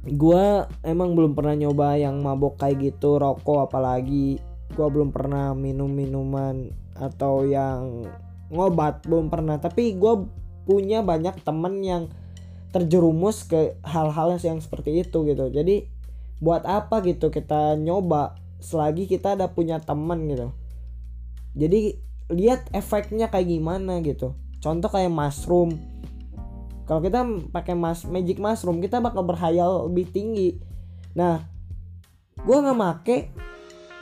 gue 0.00 0.44
emang 0.80 1.12
belum 1.12 1.36
pernah 1.36 1.52
nyoba 1.52 2.00
yang 2.00 2.24
mabok 2.24 2.56
kayak 2.56 2.80
gitu 2.80 3.20
rokok 3.20 3.68
apalagi. 3.68 4.40
Gue 4.72 4.86
belum 4.88 5.10
pernah 5.10 5.52
minum 5.52 5.90
minuman 5.90 6.70
atau 6.96 7.44
yang 7.44 8.06
ngobat 8.48 9.04
belum 9.04 9.28
pernah. 9.28 9.60
Tapi 9.60 9.98
gue 9.98 10.14
punya 10.64 11.02
banyak 11.04 11.42
temen 11.44 11.82
yang 11.84 12.02
terjerumus 12.70 13.44
ke 13.50 13.76
hal-hal 13.82 14.38
yang 14.40 14.62
seperti 14.62 15.02
itu 15.02 15.26
gitu. 15.26 15.50
Jadi 15.50 15.90
buat 16.40 16.64
apa 16.64 17.04
gitu 17.04 17.28
kita 17.28 17.76
nyoba 17.76 18.40
selagi 18.60 19.04
kita 19.04 19.36
ada 19.36 19.52
punya 19.52 19.80
temen 19.80 20.28
gitu. 20.28 20.48
Jadi 21.56 22.00
lihat 22.32 22.72
efeknya 22.72 23.28
kayak 23.28 23.48
gimana 23.48 24.00
gitu. 24.00 24.32
Contoh 24.60 24.88
kayak 24.88 25.12
mushroom. 25.12 25.76
Kalau 26.88 27.00
kita 27.04 27.22
pakai 27.54 27.78
mas 27.78 28.02
magic 28.08 28.42
mushroom 28.42 28.82
kita 28.82 28.98
bakal 28.98 29.22
berhayal 29.22 29.86
lebih 29.86 30.08
tinggi. 30.10 30.58
Nah 31.14 31.44
gue 32.40 32.56
nggak 32.56 32.78
make 32.78 33.18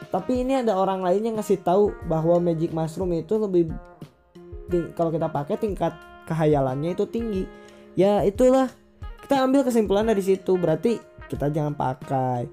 tapi 0.09 0.47
ini 0.47 0.63
ada 0.63 0.79
orang 0.79 1.05
lain 1.05 1.27
yang 1.27 1.37
ngasih 1.37 1.61
tahu 1.61 1.93
bahwa 2.09 2.41
magic 2.41 2.73
mushroom 2.73 3.13
itu 3.13 3.37
lebih 3.37 3.75
kalau 4.95 5.11
kita 5.13 5.29
pakai 5.29 5.59
tingkat 5.61 5.93
kehayalannya 6.29 6.95
itu 6.97 7.05
tinggi. 7.09 7.45
Ya 7.99 8.23
itulah. 8.23 8.71
Kita 9.25 9.45
ambil 9.45 9.67
kesimpulan 9.67 10.09
dari 10.09 10.25
situ. 10.25 10.57
Berarti 10.57 10.97
kita 11.29 11.53
jangan 11.53 11.77
pakai 11.77 12.49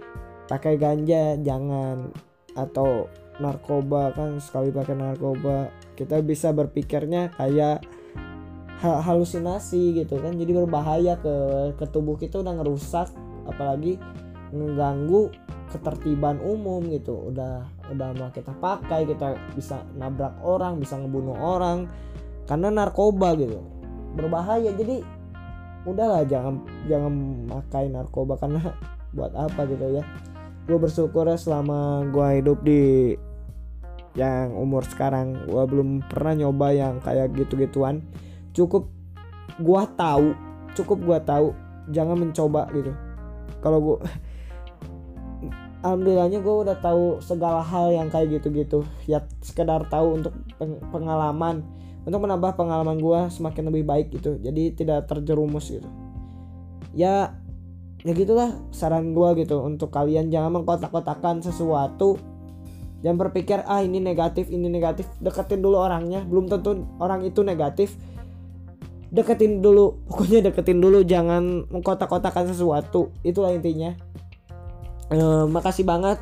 pakai 0.45 0.77
ganja 0.77 1.39
jangan. 1.41 2.11
Atau 2.55 3.11
narkoba 3.39 4.15
kan 4.15 4.39
sekali 4.39 4.71
pakai 4.71 4.95
narkoba. 4.95 5.71
Kita 5.95 6.19
bisa 6.23 6.55
berpikirnya 6.55 7.33
kayak 7.35 7.83
halusinasi 8.83 10.03
gitu 10.03 10.19
kan. 10.19 10.35
Jadi 10.35 10.51
berbahaya 10.51 11.17
ke 11.19 11.35
ke 11.75 11.85
tubuh 11.89 12.19
kita 12.19 12.43
udah 12.43 12.53
ngerusak 12.61 13.09
apalagi 13.47 13.99
mengganggu 14.55 15.31
ketertiban 15.71 16.39
umum 16.39 16.85
gitu. 16.91 17.31
Udah 17.33 17.67
udah 17.91 18.07
mau 18.15 18.31
kita 18.31 18.55
pakai 18.59 19.07
kita 19.07 19.35
bisa 19.55 19.83
nabrak 19.99 20.35
orang 20.43 20.79
bisa 20.79 20.95
ngebunuh 20.99 21.35
orang. 21.35 21.87
Karena 22.45 22.69
narkoba 22.69 23.33
gitu. 23.35 23.59
Berbahaya. 24.15 24.71
Jadi 24.71 25.14
udahlah 25.85 26.25
jangan 26.25 26.65
jangan 26.89 27.13
pakai 27.49 27.89
narkoba 27.93 28.35
karena 28.41 28.73
buat 29.15 29.31
apa 29.33 29.65
gitu 29.69 30.01
ya. 30.01 30.03
Gue 30.65 30.77
bersyukur 30.81 31.29
ya 31.29 31.37
selama 31.37 32.09
gue 32.09 32.27
hidup 32.41 32.59
di 32.65 33.13
yang 34.17 34.51
umur 34.57 34.81
sekarang. 34.83 35.45
Gue 35.45 35.63
belum 35.69 36.03
pernah 36.09 36.45
nyoba 36.45 36.73
yang 36.73 36.97
kayak 36.99 37.37
gitu-gituan. 37.37 38.01
Cukup 38.55 38.95
gua 39.59 39.87
tahu 39.95 40.35
cukup 40.75 40.97
gua 41.03 41.19
tahu 41.23 41.55
jangan 41.91 42.19
mencoba 42.19 42.67
gitu. 42.75 42.91
Kalau 43.63 43.79
gua 43.79 43.97
alhamdulillahnya 45.85 46.41
gue 46.41 46.55
udah 46.65 46.77
tahu 46.81 47.21
segala 47.21 47.61
hal 47.61 47.93
yang 47.93 48.09
kayak 48.09 48.41
gitu-gitu. 48.41 48.83
Ya 49.05 49.23
sekedar 49.39 49.85
tahu 49.87 50.19
untuk 50.19 50.33
pengalaman 50.89 51.61
untuk 52.05 52.21
menambah 52.21 52.53
pengalaman 52.53 53.01
gue 53.01 53.19
semakin 53.33 53.73
lebih 53.73 53.83
baik 53.83 54.07
gitu. 54.13 54.37
Jadi 54.37 54.77
tidak 54.77 55.09
terjerumus 55.09 55.73
gitu. 55.73 55.89
Ya 56.93 57.33
ya 58.05 58.13
gitulah 58.13 58.53
saran 58.69 59.17
gue 59.17 59.29
gitu. 59.41 59.65
Untuk 59.65 59.89
kalian 59.89 60.29
jangan 60.29 60.61
mengkotak-kotakan 60.61 61.41
sesuatu 61.41 62.21
jangan 63.01 63.21
berpikir 63.21 63.61
ah 63.65 63.81
ini 63.81 63.97
negatif 63.97 64.53
ini 64.53 64.69
negatif. 64.69 65.09
Deketin 65.17 65.65
dulu 65.65 65.81
orangnya. 65.81 66.21
Belum 66.21 66.45
tentu 66.45 66.85
orang 67.01 67.25
itu 67.25 67.41
negatif. 67.41 67.97
Deketin 69.09 69.65
dulu 69.65 70.05
pokoknya 70.05 70.45
deketin 70.45 70.77
dulu. 70.77 71.01
Jangan 71.01 71.65
mengkotak-kotakan 71.73 72.53
sesuatu. 72.53 73.09
Itulah 73.25 73.49
intinya. 73.49 73.97
E, 75.09 75.17
makasih 75.49 75.85
banget 75.85 76.21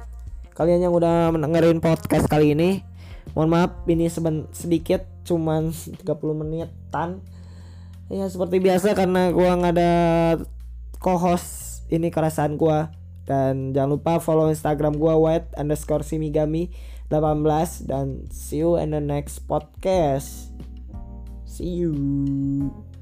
kalian 0.54 0.86
yang 0.86 0.94
udah 0.94 1.34
mendengarin 1.34 1.82
podcast 1.82 2.30
kali 2.30 2.54
ini 2.54 2.93
mohon 3.32 3.50
maaf 3.50 3.72
ini 3.88 4.12
seben 4.12 4.52
sedikit 4.52 5.08
cuman 5.24 5.72
30 5.72 6.04
menitan. 6.36 7.24
Ya 8.12 8.28
seperti 8.28 8.60
biasa 8.60 8.94
karena 8.94 9.32
gua 9.32 9.56
nggak 9.56 9.74
ada 9.80 9.92
co-host 11.00 11.88
ini 11.88 12.12
kerasaan 12.12 12.60
gua. 12.60 12.92
Dan 13.24 13.72
jangan 13.72 13.96
lupa 13.96 14.20
follow 14.20 14.52
instagram 14.52 15.00
gua 15.00 15.16
white 15.16 15.48
underscore 15.56 16.04
simigami 16.04 16.68
18 17.08 17.88
dan 17.88 18.28
see 18.30 18.60
you 18.60 18.76
in 18.76 18.92
the 18.92 19.00
next 19.00 19.48
podcast. 19.48 20.52
See 21.48 21.86
you 21.86 22.93